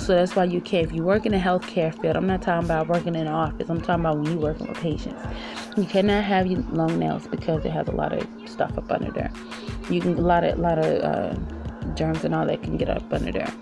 so 0.00 0.16
that's 0.16 0.34
why 0.34 0.44
you 0.44 0.60
can't. 0.60 0.86
If 0.86 0.92
you 0.92 1.04
work 1.04 1.24
in 1.24 1.32
the 1.32 1.38
healthcare 1.38 1.96
field, 2.00 2.16
I'm 2.16 2.26
not 2.26 2.42
talking 2.42 2.64
about 2.64 2.88
working 2.88 3.14
in 3.14 3.28
an 3.28 3.28
office. 3.28 3.68
I'm 3.68 3.80
talking 3.80 4.04
about 4.04 4.18
when 4.18 4.32
you 4.32 4.38
working 4.38 4.66
with 4.66 4.78
patients. 4.78 5.22
You 5.76 5.84
cannot 5.84 6.24
have 6.24 6.48
your 6.48 6.62
long 6.72 6.98
nails 6.98 7.28
because 7.28 7.64
it 7.64 7.70
has 7.70 7.86
a 7.86 7.92
lot 7.92 8.12
of 8.12 8.26
stuff 8.48 8.76
up 8.76 8.90
under 8.90 9.12
there. 9.12 9.30
You 9.88 10.00
can 10.00 10.18
a 10.18 10.20
lot 10.20 10.42
of 10.42 10.58
a 10.58 10.60
lot 10.60 10.78
of 10.78 11.02
uh, 11.04 11.94
germs 11.94 12.24
and 12.24 12.34
all 12.34 12.44
that 12.46 12.64
can 12.64 12.76
get 12.76 12.88
up 12.88 13.12
under 13.12 13.30
there. 13.30 13.52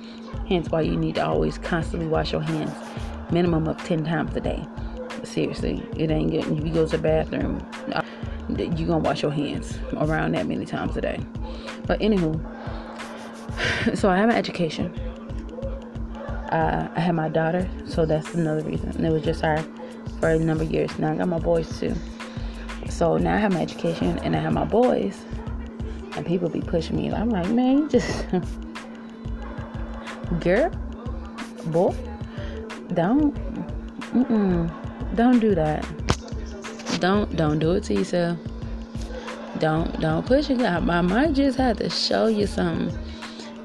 Hence 0.49 0.71
why 0.71 0.81
you 0.81 0.97
need 0.97 1.17
to 1.17 1.27
always 1.27 1.59
constantly 1.59 2.09
wash 2.09 2.33
your 2.33 2.41
hands, 2.41 2.75
minimum 3.31 3.69
of 3.69 3.77
ten 3.85 4.05
times 4.05 4.35
a 4.37 4.41
day 4.41 4.67
seriously, 5.27 5.83
it 5.97 6.11
ain't 6.11 6.31
getting. 6.31 6.59
If 6.59 6.67
you 6.67 6.73
go 6.73 6.87
to 6.87 6.97
the 6.97 7.03
bathroom, 7.03 7.65
you 8.49 8.87
gonna 8.87 8.99
wash 8.99 9.23
your 9.23 9.33
hands 9.33 9.79
around 9.97 10.35
that 10.35 10.47
many 10.47 10.65
times 10.65 10.97
a 10.97 11.01
day. 11.01 11.21
But 11.87 12.01
anywho, 12.01 12.41
so 13.97 14.09
I 14.09 14.17
have 14.17 14.29
an 14.29 14.37
education. 14.37 14.95
Uh, 16.51 16.89
I 16.95 17.01
had 17.01 17.15
my 17.15 17.29
daughter, 17.29 17.69
so 17.87 18.07
that's 18.07 18.35
another 18.35 18.63
reason. 18.63 18.91
And 18.91 19.05
it 19.05 19.13
was 19.13 19.23
just 19.23 19.43
her 19.43 19.65
for 20.21 20.31
a 20.31 20.39
number 20.39 20.65
of 20.65 20.71
years. 20.71 20.97
Now 20.99 21.13
I 21.13 21.17
got 21.17 21.29
my 21.29 21.39
boys 21.39 21.79
too. 21.79 21.95
So 22.89 23.17
now 23.17 23.35
I 23.35 23.39
have 23.39 23.53
my 23.53 23.63
education 23.63 24.19
and 24.21 24.37
I 24.37 24.39
have 24.39 24.53
my 24.53 24.65
boys, 24.65 25.21
and 26.17 26.25
people 26.25 26.49
be 26.49 26.61
pushing 26.61 26.97
me. 26.97 27.13
I'm 27.13 27.31
like, 27.31 27.51
man, 27.51 27.89
just 27.89 28.27
girl, 30.41 30.71
boy, 31.67 31.95
don't. 32.95 33.35
Mm-mm. 34.13 34.86
Don't 35.17 35.41
do 35.41 35.55
that. 35.55 35.85
Don't 37.01 37.35
don't 37.37 37.59
do 37.59 37.73
it 37.73 37.85
to 37.85 37.95
yourself. 37.95 38.39
Don't 39.59 39.99
don't 39.99 40.27
push 40.27 40.51
it. 40.51 40.61
I, 40.61 40.77
I 40.77 41.01
might 41.01 41.33
just 41.33 41.57
have 41.57 41.79
to 41.79 41.89
show 41.89 42.27
you 42.27 42.47
something, 42.47 42.97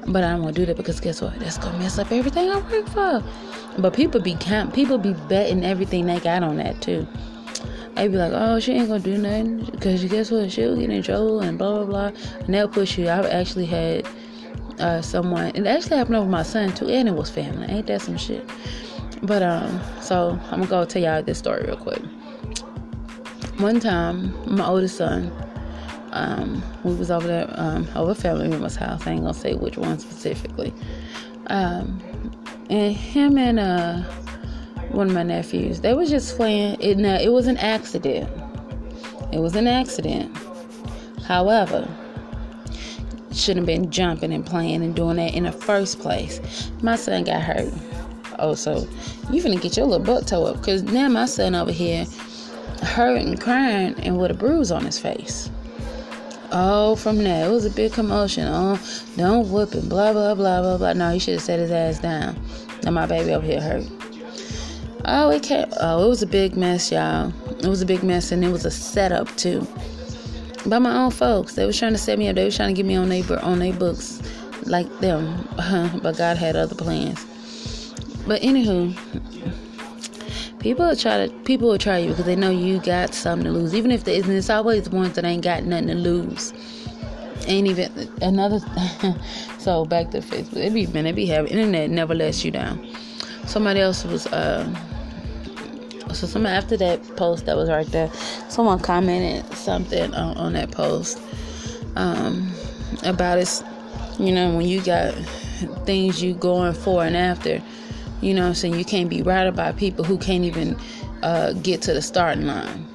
but 0.06 0.24
I 0.24 0.32
don't 0.32 0.42
want 0.42 0.56
to 0.56 0.62
do 0.62 0.66
that 0.66 0.76
because 0.78 0.98
guess 0.98 1.20
what? 1.20 1.38
That's 1.38 1.58
gonna 1.58 1.78
mess 1.78 1.98
up 1.98 2.10
everything 2.10 2.50
I 2.50 2.56
work 2.58 2.88
for. 2.88 3.22
But 3.78 3.94
people 3.94 4.20
be 4.20 4.34
count 4.40 4.74
People 4.74 4.98
be 4.98 5.12
betting 5.28 5.64
everything 5.64 6.06
they 6.06 6.20
got 6.20 6.42
on 6.42 6.56
that 6.56 6.80
too. 6.80 7.06
They 7.96 8.08
be 8.08 8.16
like, 8.16 8.32
oh, 8.34 8.58
she 8.58 8.72
ain't 8.72 8.88
gonna 8.88 9.00
do 9.00 9.18
nothing 9.18 9.64
because 9.66 10.02
guess 10.06 10.30
what? 10.30 10.50
She'll 10.50 10.76
get 10.76 10.88
in 10.88 11.02
trouble 11.02 11.40
and 11.40 11.58
blah 11.58 11.84
blah 11.84 11.84
blah, 11.84 12.20
and 12.40 12.54
they'll 12.54 12.68
push 12.68 12.96
you. 12.96 13.10
I've 13.10 13.26
actually 13.26 13.66
had 13.66 14.08
uh, 14.78 15.02
someone, 15.02 15.52
it 15.54 15.66
actually 15.66 15.98
happened 15.98 16.16
over 16.16 16.28
my 16.28 16.42
son 16.42 16.72
too, 16.74 16.88
and 16.88 17.08
it 17.08 17.14
was 17.14 17.28
family. 17.28 17.66
Ain't 17.68 17.86
that 17.88 18.00
some 18.00 18.16
shit? 18.16 18.48
But 19.22 19.42
um, 19.42 19.80
so 20.00 20.38
I'm 20.50 20.60
gonna 20.60 20.66
go 20.66 20.84
tell 20.84 21.02
y'all 21.02 21.22
this 21.22 21.38
story 21.38 21.64
real 21.64 21.76
quick. 21.76 22.02
One 23.58 23.78
time, 23.78 24.34
my 24.52 24.66
oldest 24.66 24.96
son, 24.96 25.30
um, 26.10 26.62
we 26.82 26.94
was 26.94 27.10
over 27.10 27.26
there 27.26 27.48
um, 27.54 27.86
over 27.94 28.14
family 28.14 28.48
member's 28.48 28.76
house. 28.76 29.06
I 29.06 29.12
ain't 29.12 29.20
gonna 29.20 29.34
say 29.34 29.54
which 29.54 29.76
one 29.76 29.98
specifically. 29.98 30.72
Um, 31.46 32.00
and 32.68 32.96
him 32.96 33.38
and 33.38 33.60
uh, 33.60 34.02
one 34.90 35.08
of 35.08 35.14
my 35.14 35.22
nephews, 35.22 35.80
they 35.80 35.94
was 35.94 36.10
just 36.10 36.36
playing. 36.36 36.80
It 36.80 36.98
now 36.98 37.18
it 37.20 37.30
was 37.30 37.46
an 37.46 37.58
accident. 37.58 38.28
It 39.32 39.38
was 39.38 39.54
an 39.54 39.66
accident. 39.66 40.36
However, 41.24 41.88
shouldn't 43.32 43.66
have 43.68 43.82
been 43.82 43.90
jumping 43.90 44.32
and 44.32 44.44
playing 44.44 44.82
and 44.82 44.94
doing 44.94 45.16
that 45.16 45.34
in 45.34 45.44
the 45.44 45.52
first 45.52 46.00
place. 46.00 46.70
My 46.82 46.96
son 46.96 47.24
got 47.24 47.42
hurt. 47.42 47.72
Oh, 48.38 48.54
so 48.54 48.80
you 49.30 49.42
finna 49.42 49.60
get 49.60 49.76
your 49.76 49.86
little 49.86 50.04
butt 50.04 50.26
toe 50.26 50.46
up. 50.46 50.62
Cause 50.62 50.82
now 50.82 51.08
my 51.08 51.26
son 51.26 51.54
over 51.54 51.72
here 51.72 52.06
hurt 52.82 53.20
and 53.20 53.40
crying 53.40 53.94
and 54.00 54.18
with 54.18 54.30
a 54.30 54.34
bruise 54.34 54.70
on 54.70 54.84
his 54.84 54.98
face. 54.98 55.50
Oh, 56.54 56.96
from 56.96 57.18
that. 57.24 57.46
it 57.46 57.50
was 57.50 57.64
a 57.64 57.70
big 57.70 57.92
commotion. 57.92 58.46
Oh, 58.46 58.78
don't 59.16 59.50
whoop 59.50 59.72
him, 59.72 59.88
blah, 59.88 60.12
blah, 60.12 60.34
blah, 60.34 60.60
blah, 60.60 60.76
blah. 60.76 60.92
No, 60.92 61.12
you 61.12 61.20
should 61.20 61.34
have 61.34 61.42
set 61.42 61.58
his 61.58 61.70
ass 61.70 61.98
down. 61.98 62.38
Now 62.82 62.90
my 62.90 63.06
baby 63.06 63.32
over 63.32 63.46
here 63.46 63.60
hurt. 63.60 63.86
Oh, 65.06 65.30
it 65.30 65.42
came, 65.42 65.66
oh, 65.80 66.04
it 66.04 66.08
was 66.08 66.22
a 66.22 66.26
big 66.26 66.56
mess, 66.56 66.92
y'all. 66.92 67.32
It 67.58 67.66
was 67.66 67.80
a 67.80 67.86
big 67.86 68.02
mess, 68.02 68.32
and 68.32 68.44
it 68.44 68.50
was 68.50 68.66
a 68.66 68.70
setup, 68.70 69.34
too. 69.36 69.66
By 70.66 70.78
my 70.78 70.94
own 70.94 71.10
folks. 71.10 71.54
They 71.54 71.64
was 71.64 71.78
trying 71.78 71.92
to 71.92 71.98
set 71.98 72.18
me 72.18 72.28
up. 72.28 72.36
They 72.36 72.44
was 72.44 72.54
trying 72.54 72.68
to 72.68 72.74
get 72.74 72.86
me 72.86 72.96
on 72.96 73.08
their, 73.08 73.44
on 73.44 73.58
their 73.58 73.72
books 73.72 74.22
like 74.64 74.86
them. 75.00 75.48
but 76.02 76.18
God 76.18 76.36
had 76.36 76.54
other 76.54 76.74
plans. 76.74 77.24
But 78.26 78.40
anywho, 78.42 78.96
people 80.60 80.86
will 80.86 80.96
try 80.96 81.26
to 81.26 81.34
people 81.40 81.68
will 81.68 81.78
try 81.78 81.98
you 81.98 82.10
because 82.10 82.24
they 82.24 82.36
know 82.36 82.50
you 82.50 82.78
got 82.80 83.14
something 83.14 83.44
to 83.44 83.52
lose. 83.52 83.74
Even 83.74 83.90
if 83.90 84.04
there 84.04 84.14
isn't, 84.14 84.32
it's 84.32 84.50
always 84.50 84.84
the 84.84 84.96
ones 84.96 85.14
that 85.16 85.24
ain't 85.24 85.42
got 85.42 85.64
nothing 85.64 85.88
to 85.88 85.94
lose. 85.94 86.52
Ain't 87.46 87.66
even 87.66 88.08
another. 88.22 88.60
so 89.58 89.84
back 89.84 90.10
to 90.12 90.20
Facebook. 90.20 90.58
It 90.58 90.72
be 90.72 90.86
man, 90.86 91.06
it 91.06 91.14
be 91.14 91.26
having 91.26 91.50
internet 91.50 91.90
never 91.90 92.14
lets 92.14 92.44
you 92.44 92.52
down. 92.52 92.86
Somebody 93.46 93.80
else 93.80 94.04
was 94.04 94.26
uh. 94.28 94.72
So 96.12 96.26
some 96.26 96.44
after 96.44 96.76
that 96.76 97.16
post 97.16 97.46
that 97.46 97.56
was 97.56 97.70
right 97.70 97.86
there, 97.86 98.10
someone 98.48 98.78
commented 98.78 99.50
something 99.54 100.14
on, 100.14 100.36
on 100.36 100.52
that 100.52 100.70
post 100.70 101.20
um, 101.96 102.52
about 103.02 103.38
it. 103.38 103.62
You 104.18 104.30
know 104.30 104.54
when 104.54 104.68
you 104.68 104.82
got 104.82 105.14
things 105.86 106.22
you 106.22 106.34
going 106.34 106.74
for 106.74 107.04
and 107.04 107.16
after 107.16 107.62
you 108.22 108.32
know 108.32 108.46
I'm 108.46 108.54
saying? 108.54 108.78
You 108.78 108.84
can't 108.84 109.10
be 109.10 109.20
routed 109.20 109.56
by 109.56 109.72
people 109.72 110.04
who 110.04 110.16
can't 110.16 110.44
even 110.44 110.76
uh, 111.22 111.52
get 111.54 111.82
to 111.82 111.92
the 111.92 112.00
starting 112.00 112.46
line. 112.46 112.86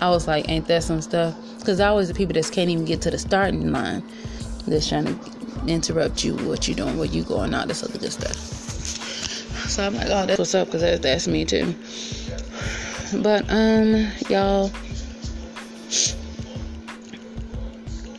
I 0.00 0.10
was 0.10 0.28
like, 0.28 0.48
ain't 0.48 0.68
that 0.68 0.82
some 0.82 1.00
stuff? 1.00 1.34
Because 1.58 1.80
always 1.80 2.08
the 2.08 2.14
people 2.14 2.34
that 2.34 2.52
can't 2.52 2.68
even 2.68 2.84
get 2.84 3.00
to 3.02 3.10
the 3.10 3.18
starting 3.18 3.72
line 3.72 4.02
that's 4.66 4.88
trying 4.88 5.06
to 5.06 5.30
interrupt 5.66 6.22
you, 6.22 6.36
what 6.36 6.68
you 6.68 6.74
doing, 6.74 6.98
where 6.98 7.06
you 7.06 7.24
going, 7.24 7.54
all 7.54 7.66
this 7.66 7.82
other 7.82 7.98
good 7.98 8.12
stuff. 8.12 8.36
So 9.70 9.86
I'm 9.86 9.94
like, 9.94 10.08
oh, 10.10 10.26
that's 10.26 10.38
what's 10.38 10.54
up, 10.54 10.68
because 10.68 10.82
that's, 10.82 11.00
that's 11.00 11.26
me 11.26 11.46
too. 11.46 11.74
But, 13.22 13.46
um, 13.48 14.10
y'all, 14.28 14.70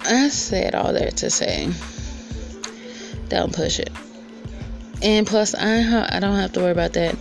I 0.07 0.29
said 0.29 0.73
all 0.73 0.93
that 0.93 1.17
to 1.17 1.29
say, 1.29 1.71
don't 3.29 3.53
push 3.53 3.79
it 3.79 3.91
and 5.01 5.25
plus 5.25 5.55
I 5.55 6.07
I 6.09 6.19
don't 6.19 6.35
have 6.35 6.53
to 6.53 6.59
worry 6.61 6.71
about 6.71 6.93
that 6.93 7.15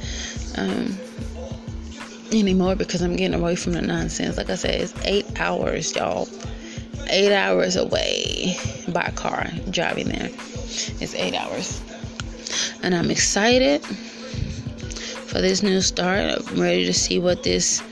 um, 0.56 0.96
anymore 2.32 2.76
because 2.76 3.02
I'm 3.02 3.16
getting 3.16 3.38
away 3.38 3.56
from 3.56 3.72
the 3.72 3.82
nonsense. 3.82 4.36
Like 4.36 4.50
I 4.50 4.54
said, 4.54 4.80
it's 4.80 4.94
eight 5.04 5.26
hours, 5.40 5.94
y'all. 5.94 6.28
Eight 7.08 7.34
hours 7.34 7.76
away 7.76 8.56
by 8.88 9.10
car 9.14 9.46
driving 9.70 10.08
there. 10.08 10.30
It's 11.00 11.14
eight 11.14 11.34
hours, 11.34 11.82
and 12.82 12.94
I'm 12.94 13.10
excited 13.10 13.84
for 13.84 15.40
this 15.40 15.62
new 15.62 15.80
start. 15.80 16.40
I'm 16.48 16.60
ready 16.60 16.86
to 16.86 16.94
see 16.94 17.18
what 17.18 17.42
this 17.42 17.82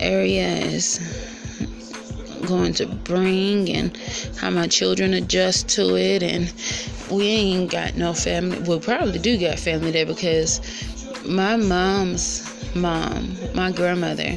area 0.00 0.48
is 0.48 1.00
going 2.46 2.72
to 2.74 2.86
bring 2.86 3.68
and 3.70 3.96
how 4.38 4.50
my 4.50 4.68
children 4.68 5.14
adjust 5.14 5.68
to 5.68 5.96
it 5.96 6.22
and 6.22 6.48
we 7.10 7.24
ain't 7.24 7.70
got 7.70 7.96
no 7.96 8.14
family. 8.14 8.58
We 8.60 8.78
probably 8.80 9.18
do 9.18 9.38
got 9.38 9.58
family 9.58 9.90
there 9.90 10.06
because 10.06 10.60
my 11.24 11.56
mom's 11.56 12.74
mom, 12.74 13.36
my 13.54 13.72
grandmother, 13.72 14.36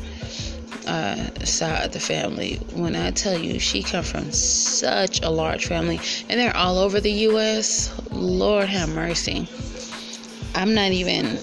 uh, 0.88 1.46
side 1.46 1.86
of 1.86 1.94
the 1.94 2.00
family. 2.00 2.56
When 2.74 2.96
I 2.96 3.12
tell 3.12 3.38
you, 3.38 3.60
she 3.60 3.84
come 3.84 4.04
from 4.04 4.32
such 4.32 5.22
a 5.22 5.30
large 5.30 5.66
family, 5.66 6.00
and 6.30 6.40
they're 6.40 6.56
all 6.56 6.78
over 6.78 7.00
the 7.00 7.12
U.S. 7.12 7.94
Lord 8.12 8.70
have 8.70 8.90
mercy. 8.90 9.48
I'm 10.56 10.74
not 10.74 10.92
even. 10.92 11.40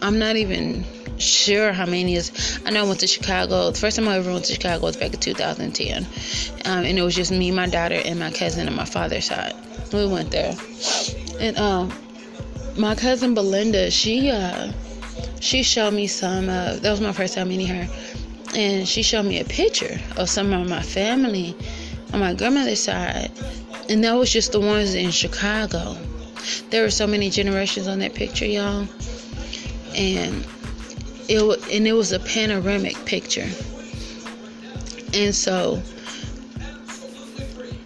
I'm 0.00 0.18
not 0.18 0.34
even 0.34 0.84
sure 1.18 1.72
how 1.72 1.86
many 1.86 2.16
is. 2.16 2.60
I 2.66 2.70
know 2.70 2.84
I 2.84 2.88
went 2.88 3.00
to 3.00 3.06
Chicago. 3.06 3.70
The 3.70 3.78
first 3.78 3.96
time 3.96 4.08
I 4.08 4.16
ever 4.16 4.32
went 4.32 4.46
to 4.46 4.52
Chicago 4.54 4.84
was 4.84 4.96
back 4.96 5.14
in 5.14 5.20
2010, 5.20 6.06
um, 6.64 6.84
and 6.84 6.98
it 6.98 7.02
was 7.02 7.14
just 7.14 7.30
me, 7.30 7.52
my 7.52 7.68
daughter, 7.68 8.00
and 8.04 8.18
my 8.18 8.32
cousin 8.32 8.66
on 8.66 8.74
my 8.74 8.84
father's 8.84 9.26
side 9.26 9.54
we 9.92 10.06
went 10.06 10.30
there 10.30 10.54
And 11.40 11.56
um, 11.58 11.92
my 12.76 12.94
cousin 12.94 13.34
Belinda, 13.34 13.90
she 13.90 14.30
uh, 14.30 14.72
she 15.40 15.62
showed 15.62 15.92
me 15.92 16.06
some. 16.06 16.48
Uh, 16.48 16.76
that 16.76 16.90
was 16.90 17.00
my 17.00 17.12
first 17.12 17.34
time 17.34 17.48
meeting 17.48 17.66
her, 17.66 17.88
and 18.54 18.88
she 18.88 19.02
showed 19.02 19.24
me 19.24 19.40
a 19.40 19.44
picture 19.44 19.98
of 20.16 20.28
some 20.28 20.52
of 20.52 20.68
my 20.68 20.82
family 20.82 21.56
on 22.12 22.20
my 22.20 22.34
grandmother's 22.34 22.82
side, 22.82 23.30
and 23.88 24.02
that 24.04 24.14
was 24.14 24.32
just 24.32 24.52
the 24.52 24.60
ones 24.60 24.94
in 24.94 25.10
Chicago. 25.10 25.96
There 26.70 26.82
were 26.82 26.90
so 26.90 27.06
many 27.06 27.30
generations 27.30 27.88
on 27.88 27.98
that 28.00 28.14
picture, 28.14 28.46
y'all, 28.46 28.86
and 29.94 30.46
it 31.28 31.70
and 31.72 31.86
it 31.86 31.92
was 31.92 32.12
a 32.12 32.20
panoramic 32.20 32.96
picture, 33.04 33.48
and 35.12 35.34
so 35.34 35.82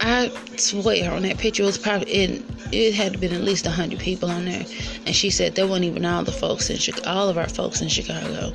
I 0.07 0.31
swear 0.55 1.11
on 1.11 1.23
that 1.23 1.37
picture 1.37 1.63
it 1.63 1.65
was 1.65 1.77
probably 1.77 2.11
in 2.11 2.45
it 2.71 2.93
had 2.93 3.19
been 3.19 3.33
at 3.33 3.41
least 3.41 3.65
hundred 3.65 3.99
people 3.99 4.29
on 4.29 4.45
there, 4.45 4.65
and 5.05 5.15
she 5.15 5.29
said 5.29 5.55
there 5.55 5.67
weren't 5.67 5.83
even 5.83 6.05
all 6.05 6.23
the 6.23 6.31
folks 6.31 6.69
in 6.69 6.77
Chicago, 6.77 7.09
all 7.09 7.29
of 7.29 7.37
our 7.37 7.49
folks 7.49 7.81
in 7.81 7.89
Chicago. 7.89 8.53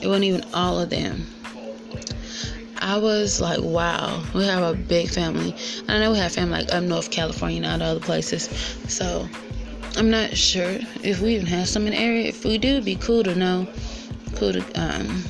It 0.00 0.06
wasn't 0.06 0.24
even 0.24 0.44
all 0.54 0.80
of 0.80 0.90
them. 0.90 1.26
I 2.78 2.98
was 2.98 3.40
like, 3.40 3.60
wow, 3.60 4.22
we 4.34 4.44
have 4.46 4.62
a 4.62 4.74
big 4.74 5.08
family. 5.08 5.54
I 5.88 5.98
know 5.98 6.12
we 6.12 6.18
have 6.18 6.32
family 6.32 6.62
like 6.62 6.74
up 6.74 6.82
North 6.82 7.10
California 7.10 7.62
and 7.62 7.82
other 7.82 8.00
places. 8.00 8.48
So 8.88 9.28
I'm 9.96 10.10
not 10.10 10.36
sure 10.36 10.78
if 11.02 11.20
we 11.20 11.34
even 11.34 11.46
have 11.46 11.68
some 11.68 11.86
in 11.86 11.92
the 11.92 11.98
area. 11.98 12.26
If 12.26 12.44
we 12.44 12.58
do, 12.58 12.68
it'd 12.68 12.84
be 12.84 12.96
cool 12.96 13.22
to 13.24 13.34
know. 13.34 13.66
Cool 14.36 14.54
to 14.54 14.60
um, 14.74 15.22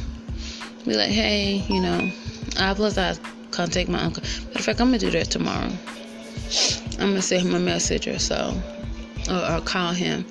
be 0.84 0.94
like, 0.94 1.10
hey, 1.10 1.64
you 1.68 1.80
know, 1.80 2.10
I 2.56 2.74
plus 2.74 2.98
I 2.98 3.14
contact 3.54 3.88
my 3.88 4.00
uncle. 4.00 4.22
Matter 4.22 4.58
of 4.58 4.64
fact, 4.64 4.80
I'm 4.80 4.88
gonna 4.88 4.98
do 4.98 5.10
that 5.10 5.30
tomorrow. 5.30 5.70
I'm 6.98 7.10
gonna 7.10 7.22
send 7.22 7.46
him 7.46 7.54
a 7.54 7.60
message 7.60 8.06
or 8.06 8.18
so, 8.18 8.54
or, 9.30 9.52
or 9.52 9.60
call 9.60 9.92
him 9.92 10.24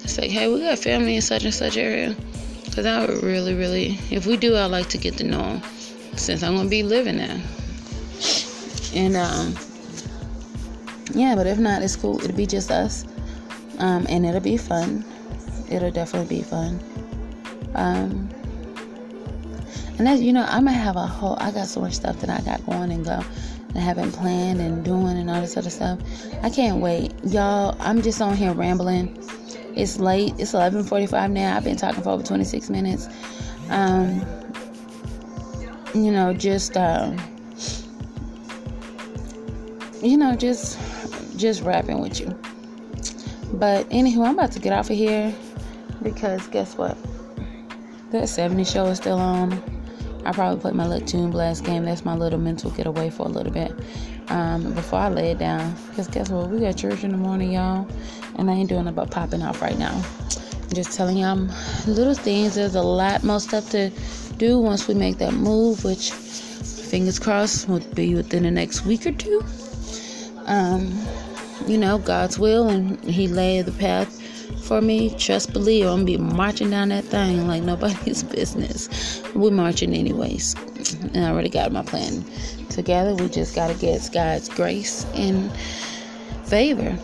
and 0.00 0.10
say, 0.10 0.28
hey, 0.28 0.52
we 0.52 0.60
got 0.60 0.78
family 0.78 1.16
in 1.16 1.22
such 1.22 1.44
and 1.44 1.54
such 1.54 1.76
area. 1.76 2.16
Cause 2.74 2.86
I 2.86 3.04
would 3.04 3.22
really, 3.22 3.54
really, 3.54 3.98
if 4.10 4.26
we 4.26 4.36
do, 4.36 4.56
I'd 4.56 4.66
like 4.66 4.88
to 4.90 4.98
get 4.98 5.16
to 5.16 5.24
know 5.24 5.42
him 5.42 5.62
since 6.16 6.42
I'm 6.42 6.56
gonna 6.56 6.68
be 6.68 6.82
living 6.82 7.16
there. 7.16 7.42
And 8.94 9.16
um, 9.16 9.54
yeah, 11.14 11.34
but 11.34 11.46
if 11.46 11.58
not, 11.58 11.82
it's 11.82 11.96
cool. 11.96 12.22
It'll 12.22 12.36
be 12.36 12.46
just 12.46 12.70
us, 12.70 13.04
um, 13.78 14.06
and 14.08 14.24
it'll 14.24 14.40
be 14.40 14.56
fun. 14.56 15.04
It'll 15.70 15.90
definitely 15.90 16.38
be 16.38 16.42
fun. 16.42 16.80
Um, 17.74 18.27
and 19.98 20.08
as 20.08 20.20
you 20.22 20.32
know, 20.32 20.44
I'm 20.48 20.64
gonna 20.64 20.76
have 20.76 20.96
a 20.96 21.06
whole. 21.06 21.36
I 21.40 21.50
got 21.50 21.66
so 21.66 21.80
much 21.80 21.94
stuff 21.94 22.20
that 22.20 22.30
I 22.30 22.40
got 22.42 22.64
going 22.66 22.92
and 22.92 23.04
go. 23.04 23.20
and 23.68 23.78
haven't 23.78 24.12
planned 24.12 24.60
and 24.60 24.84
doing 24.84 25.18
and 25.18 25.28
all 25.28 25.40
this 25.40 25.56
other 25.56 25.70
stuff. 25.70 25.98
I 26.42 26.50
can't 26.50 26.78
wait, 26.80 27.12
y'all. 27.24 27.76
I'm 27.80 28.00
just 28.00 28.22
on 28.22 28.36
here 28.36 28.52
rambling. 28.52 29.16
It's 29.74 29.98
late. 29.98 30.34
It's 30.38 30.52
11:45 30.52 31.30
now. 31.32 31.56
I've 31.56 31.64
been 31.64 31.76
talking 31.76 32.02
for 32.02 32.10
over 32.10 32.22
26 32.22 32.70
minutes. 32.70 33.08
Um, 33.70 34.24
you 35.94 36.10
know, 36.12 36.32
just 36.32 36.76
uh, 36.76 37.12
you 40.00 40.16
know, 40.16 40.36
just 40.36 40.78
just 41.36 41.62
rapping 41.62 42.00
with 42.00 42.20
you. 42.20 42.28
But 43.52 43.88
anywho, 43.90 44.26
I'm 44.26 44.34
about 44.34 44.52
to 44.52 44.60
get 44.60 44.72
off 44.72 44.90
of 44.90 44.96
here 44.96 45.34
because 46.02 46.46
guess 46.48 46.76
what? 46.76 46.96
That 48.10 48.28
70 48.28 48.64
show 48.64 48.86
is 48.86 48.98
still 48.98 49.18
on. 49.18 49.77
I 50.28 50.32
probably 50.32 50.60
play 50.60 50.72
my 50.72 50.86
little 50.86 51.08
Toon 51.08 51.30
Blast 51.30 51.64
game. 51.64 51.86
That's 51.86 52.04
my 52.04 52.14
little 52.14 52.38
mental 52.38 52.70
getaway 52.72 53.08
for 53.08 53.22
a 53.22 53.30
little 53.30 53.50
bit 53.50 53.72
um, 54.28 54.74
before 54.74 54.98
I 54.98 55.08
lay 55.08 55.30
it 55.30 55.38
down. 55.38 55.74
Because 55.88 56.06
guess 56.06 56.28
what? 56.28 56.50
We 56.50 56.60
got 56.60 56.76
church 56.76 57.02
in 57.02 57.12
the 57.12 57.16
morning, 57.16 57.52
y'all. 57.52 57.88
And 58.36 58.50
I 58.50 58.52
ain't 58.52 58.68
doing 58.68 58.88
about 58.88 59.10
popping 59.10 59.40
off 59.40 59.62
right 59.62 59.78
now. 59.78 59.94
I'm 59.94 60.74
just 60.74 60.92
telling 60.92 61.16
y'all 61.16 61.48
little 61.86 62.12
things. 62.12 62.56
There's 62.56 62.74
a 62.74 62.82
lot 62.82 63.24
more 63.24 63.40
stuff 63.40 63.70
to 63.70 63.90
do 64.36 64.58
once 64.58 64.86
we 64.86 64.92
make 64.92 65.16
that 65.16 65.32
move, 65.32 65.82
which 65.82 66.12
fingers 66.12 67.18
crossed 67.18 67.66
would 67.70 67.94
be 67.94 68.14
within 68.14 68.42
the 68.42 68.50
next 68.50 68.84
week 68.84 69.06
or 69.06 69.12
two. 69.12 69.42
Um, 70.44 70.92
you 71.66 71.78
know, 71.78 71.96
God's 71.96 72.38
will, 72.38 72.68
and 72.68 73.02
He 73.02 73.28
laid 73.28 73.64
the 73.64 73.72
path 73.72 74.17
for 74.68 74.82
me. 74.82 75.10
Trust, 75.16 75.54
believe. 75.54 75.86
I'm 75.86 76.04
gonna 76.04 76.04
be 76.04 76.18
marching 76.18 76.70
down 76.70 76.90
that 76.90 77.04
thing 77.04 77.48
like 77.48 77.62
nobody's 77.62 78.22
business. 78.38 79.22
We're 79.34 79.50
marching 79.50 79.94
anyways, 79.94 80.54
and 81.02 81.24
I 81.24 81.30
already 81.30 81.48
got 81.48 81.72
my 81.72 81.82
plan 81.82 82.22
together. 82.68 83.14
We 83.14 83.30
just 83.30 83.54
gotta 83.54 83.74
get 83.74 84.08
God's 84.12 84.50
grace 84.50 85.06
and 85.14 85.50
favor 86.44 86.94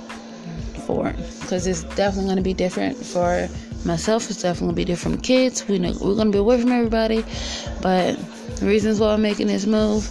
for 0.86 1.08
it, 1.08 1.16
because 1.40 1.66
it's 1.66 1.84
definitely 1.94 2.28
gonna 2.28 2.42
be 2.42 2.54
different 2.54 2.98
for 2.98 3.48
myself 3.86 4.28
It's 4.30 4.42
definitely 4.42 4.66
gonna 4.66 4.76
be 4.76 4.84
different 4.84 5.22
kids. 5.22 5.66
We 5.66 5.78
know 5.78 5.94
we're 6.02 6.16
gonna 6.16 6.30
be 6.30 6.38
away 6.38 6.60
from 6.60 6.70
everybody, 6.70 7.24
but 7.80 8.16
the 8.56 8.66
reasons 8.66 9.00
why 9.00 9.14
I'm 9.14 9.22
making 9.22 9.46
this 9.46 9.64
move. 9.64 10.06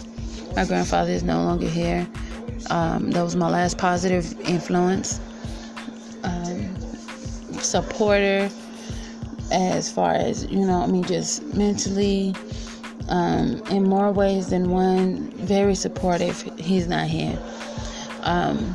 My 0.56 0.66
grandfather 0.66 1.12
is 1.12 1.24
no 1.24 1.44
longer 1.44 1.68
here. 1.68 2.08
Um, 2.72 3.12
that 3.12 3.22
was 3.22 3.36
my 3.36 3.50
last 3.50 3.78
positive 3.78 4.40
influence. 4.42 5.20
Supporter, 7.64 8.50
as 9.52 9.92
far 9.92 10.14
as 10.14 10.46
you 10.52 10.66
know, 10.66 10.82
I 10.82 10.88
mean, 10.88 11.04
just 11.04 11.44
mentally, 11.54 12.36
um, 13.10 13.62
in 13.70 13.84
more 13.84 14.12
ways 14.12 14.50
than 14.50 14.70
one. 14.70 15.32
Very 15.32 15.76
supportive. 15.76 16.42
He's 16.58 16.88
not 16.88 17.08
here. 17.08 17.38
Um, 18.22 18.74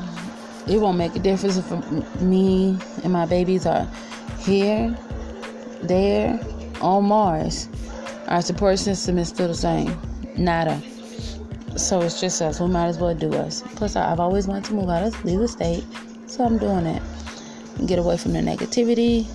it 0.67 0.79
won't 0.79 0.99
make 0.99 1.17
a 1.17 1.19
difference 1.19 1.57
if 1.57 2.21
me 2.21 2.79
and 3.03 3.13
my 3.13 3.25
babies 3.25 3.65
are 3.65 3.89
here, 4.41 4.97
there, 5.83 6.39
on 6.81 7.05
Mars, 7.05 7.69
our 8.29 8.43
support 8.43 8.79
system 8.79 9.19
is 9.19 9.29
still 9.29 9.49
the 9.49 9.55
same. 9.55 9.99
Nada. 10.37 10.81
So 11.77 12.03
it's 12.03 12.21
just 12.21 12.43
us. 12.43 12.61
We 12.61 12.69
might 12.69 12.89
as 12.89 12.99
well 12.99 13.15
do 13.15 13.33
us. 13.35 13.63
Plus, 13.77 13.97
I've 13.97 14.21
always 14.21 14.47
wanted 14.47 14.65
to 14.65 14.75
move 14.75 14.89
out 14.89 15.03
of 15.03 15.25
leave 15.25 15.39
the 15.39 15.49
state, 15.49 15.85
so 16.27 16.45
I'm 16.45 16.59
doing 16.59 16.87
it. 16.87 17.03
Get 17.87 17.99
away 17.99 18.17
from 18.17 18.33
the 18.33 18.41
negativity, 18.41 19.27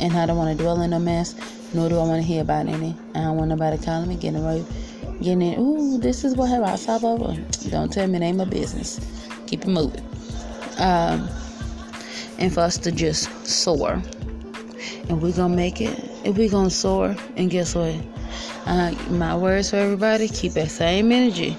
and 0.00 0.16
I 0.16 0.26
don't 0.26 0.36
want 0.36 0.56
to 0.56 0.62
dwell 0.62 0.80
in 0.82 0.92
a 0.92 1.00
mess. 1.00 1.34
Nor 1.74 1.90
do 1.90 1.96
I 1.96 2.04
want 2.04 2.22
to 2.22 2.26
hear 2.26 2.40
about 2.40 2.66
any. 2.66 2.96
I 3.14 3.20
don't 3.20 3.36
want 3.36 3.50
nobody 3.50 3.76
calling 3.76 4.08
me, 4.08 4.16
getting 4.16 4.42
away, 4.42 4.64
getting 5.20 5.42
in. 5.42 5.60
Ooh, 5.60 5.98
this 5.98 6.24
is 6.24 6.34
what 6.34 6.48
happened. 6.48 6.70
I 6.70 6.76
saw 6.76 6.98
over. 7.02 7.38
Don't 7.68 7.92
tell 7.92 8.06
me 8.06 8.16
it 8.16 8.22
ain't 8.22 8.38
my 8.38 8.44
business. 8.44 9.00
Keep 9.46 9.64
it 9.64 9.68
moving. 9.68 10.02
Um, 10.78 11.28
and 12.38 12.52
for 12.52 12.60
us 12.60 12.78
to 12.78 12.92
just 12.92 13.46
soar 13.46 14.02
and 15.08 15.20
we're 15.20 15.32
gonna 15.32 15.54
make 15.54 15.80
it 15.80 15.98
and 16.24 16.36
we're 16.36 16.48
gonna 16.48 16.70
soar 16.70 17.16
and 17.36 17.50
guess 17.50 17.74
what 17.74 17.94
uh, 18.66 18.92
my 19.10 19.36
words 19.36 19.70
for 19.70 19.76
everybody 19.76 20.28
keep 20.28 20.52
that 20.52 20.70
same 20.70 21.10
energy 21.12 21.56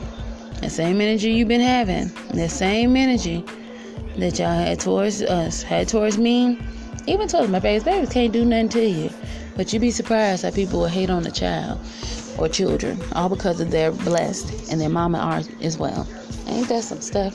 that 0.62 0.72
same 0.72 1.02
energy 1.02 1.32
you've 1.32 1.48
been 1.48 1.62
having 1.62 2.10
that 2.34 2.50
same 2.50 2.96
energy 2.96 3.44
that 4.20 4.40
y'all 4.40 4.48
had 4.48 4.80
towards 4.80 5.22
us 5.22 5.62
had 5.62 5.88
towards 5.88 6.18
me 6.18 6.60
even 7.08 7.28
towards 7.28 7.50
my 7.50 7.60
babies 7.60 7.84
babies 7.84 8.10
can't 8.10 8.34
do 8.34 8.46
nothing 8.46 8.70
to 8.70 8.86
you 8.86 9.10
but 9.56 9.72
you'd 9.72 9.80
be 9.80 9.92
surprised 9.92 10.44
how 10.44 10.52
people 10.52 10.80
will 10.80 10.88
hate 10.88 11.10
on 11.10 11.26
a 11.26 11.32
child 11.32 11.80
or 12.38 12.48
children 12.48 13.00
all 13.14 13.30
because 13.30 13.60
of 13.60 13.72
their 13.72 13.92
blessed 13.92 14.72
and 14.72 14.80
their 14.80 14.90
mama 14.90 15.18
are 15.18 15.42
as 15.62 15.78
well 15.78 16.08
ain't 16.48 16.68
that 16.70 16.84
some 16.84 17.02
stuff 17.02 17.34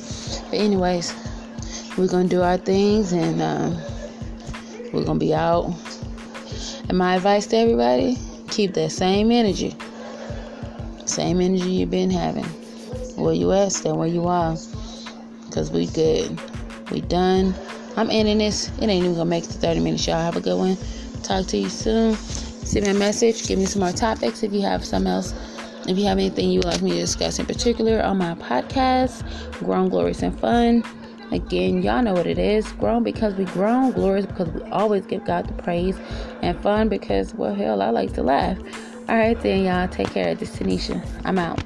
but 0.51 0.59
anyways 0.59 1.15
we're 1.97 2.09
gonna 2.09 2.29
do 2.29 2.43
our 2.43 2.57
things 2.57 3.13
and 3.13 3.41
uh, 3.41 3.71
we're 4.93 5.05
gonna 5.05 5.19
be 5.19 5.35
out 5.35 5.73
and 6.89 6.99
my 6.99 7.17
advice 7.17 7.47
to 7.47 7.57
everybody 7.57 8.19
keep 8.55 8.73
that 8.75 8.91
same 8.91 9.33
energy. 9.33 9.77
Same 11.07 11.41
energy 11.41 11.71
you've 11.71 11.91
been 11.91 12.11
having. 12.11 12.45
Where 13.17 13.35
you 13.35 13.53
at, 13.53 13.73
stay 13.73 13.91
where 13.93 14.09
you 14.09 14.27
are. 14.29 14.57
Because 15.47 15.71
we 15.71 15.87
good. 15.87 16.41
We 16.95 17.01
done. 17.01 17.57
I'm 17.97 18.09
ending 18.09 18.39
this. 18.39 18.69
It 18.81 18.83
ain't 18.83 19.05
even 19.05 19.15
gonna 19.15 19.25
make 19.25 19.43
to 19.45 19.53
30 19.53 19.81
minutes, 19.81 20.07
y'all. 20.07 20.23
Have 20.23 20.37
a 20.37 20.41
good 20.41 20.57
one. 20.57 20.79
Talk 21.25 21.47
to 21.47 21.57
you 21.57 21.69
soon. 21.69 22.15
Send 22.15 22.87
me 22.87 22.93
a 22.93 22.95
message. 22.95 23.49
Give 23.49 23.59
me 23.59 23.67
some 23.67 23.81
more 23.81 23.91
topics 23.91 24.45
if 24.45 24.53
you 24.53 24.63
have 24.63 24.85
some 24.85 25.09
else. 25.09 25.35
If 25.89 25.99
you 25.99 26.05
have 26.05 26.19
anything 26.19 26.51
you 26.51 26.59
would 26.59 26.67
like 26.67 26.83
me 26.83 26.93
to 26.93 27.01
discuss 27.01 27.41
in 27.41 27.47
particular 27.47 28.01
on 28.01 28.19
my 28.19 28.37
podcast, 28.37 29.25
Grown, 29.59 29.89
Glorious, 29.89 30.23
and 30.23 30.39
Fun. 30.39 30.85
Again, 31.33 31.83
y'all 31.83 32.01
know 32.01 32.13
what 32.13 32.29
it 32.29 32.39
is. 32.39 32.71
Grown 32.75 33.03
because 33.03 33.35
we 33.35 33.45
grown, 33.47 33.91
glorious 33.91 34.25
because 34.25 34.49
we 34.51 34.63
always 34.71 35.05
give 35.05 35.25
God 35.25 35.49
the 35.49 35.63
praise, 35.65 35.99
and 36.43 36.57
fun 36.63 36.89
because, 36.89 37.35
well, 37.35 37.57
hell, 37.57 37.83
I 37.83 37.91
like 37.91 38.13
to 38.13 38.23
laugh. 38.23 38.57
All 39.09 39.17
right, 39.17 39.41
then, 39.41 39.65
y'all. 39.65 39.89
Take 39.89 40.11
care. 40.11 40.33
This 40.37 40.55
is 40.55 40.61
Tanisha. 40.61 41.05
I'm 41.25 41.39
out. 41.39 41.61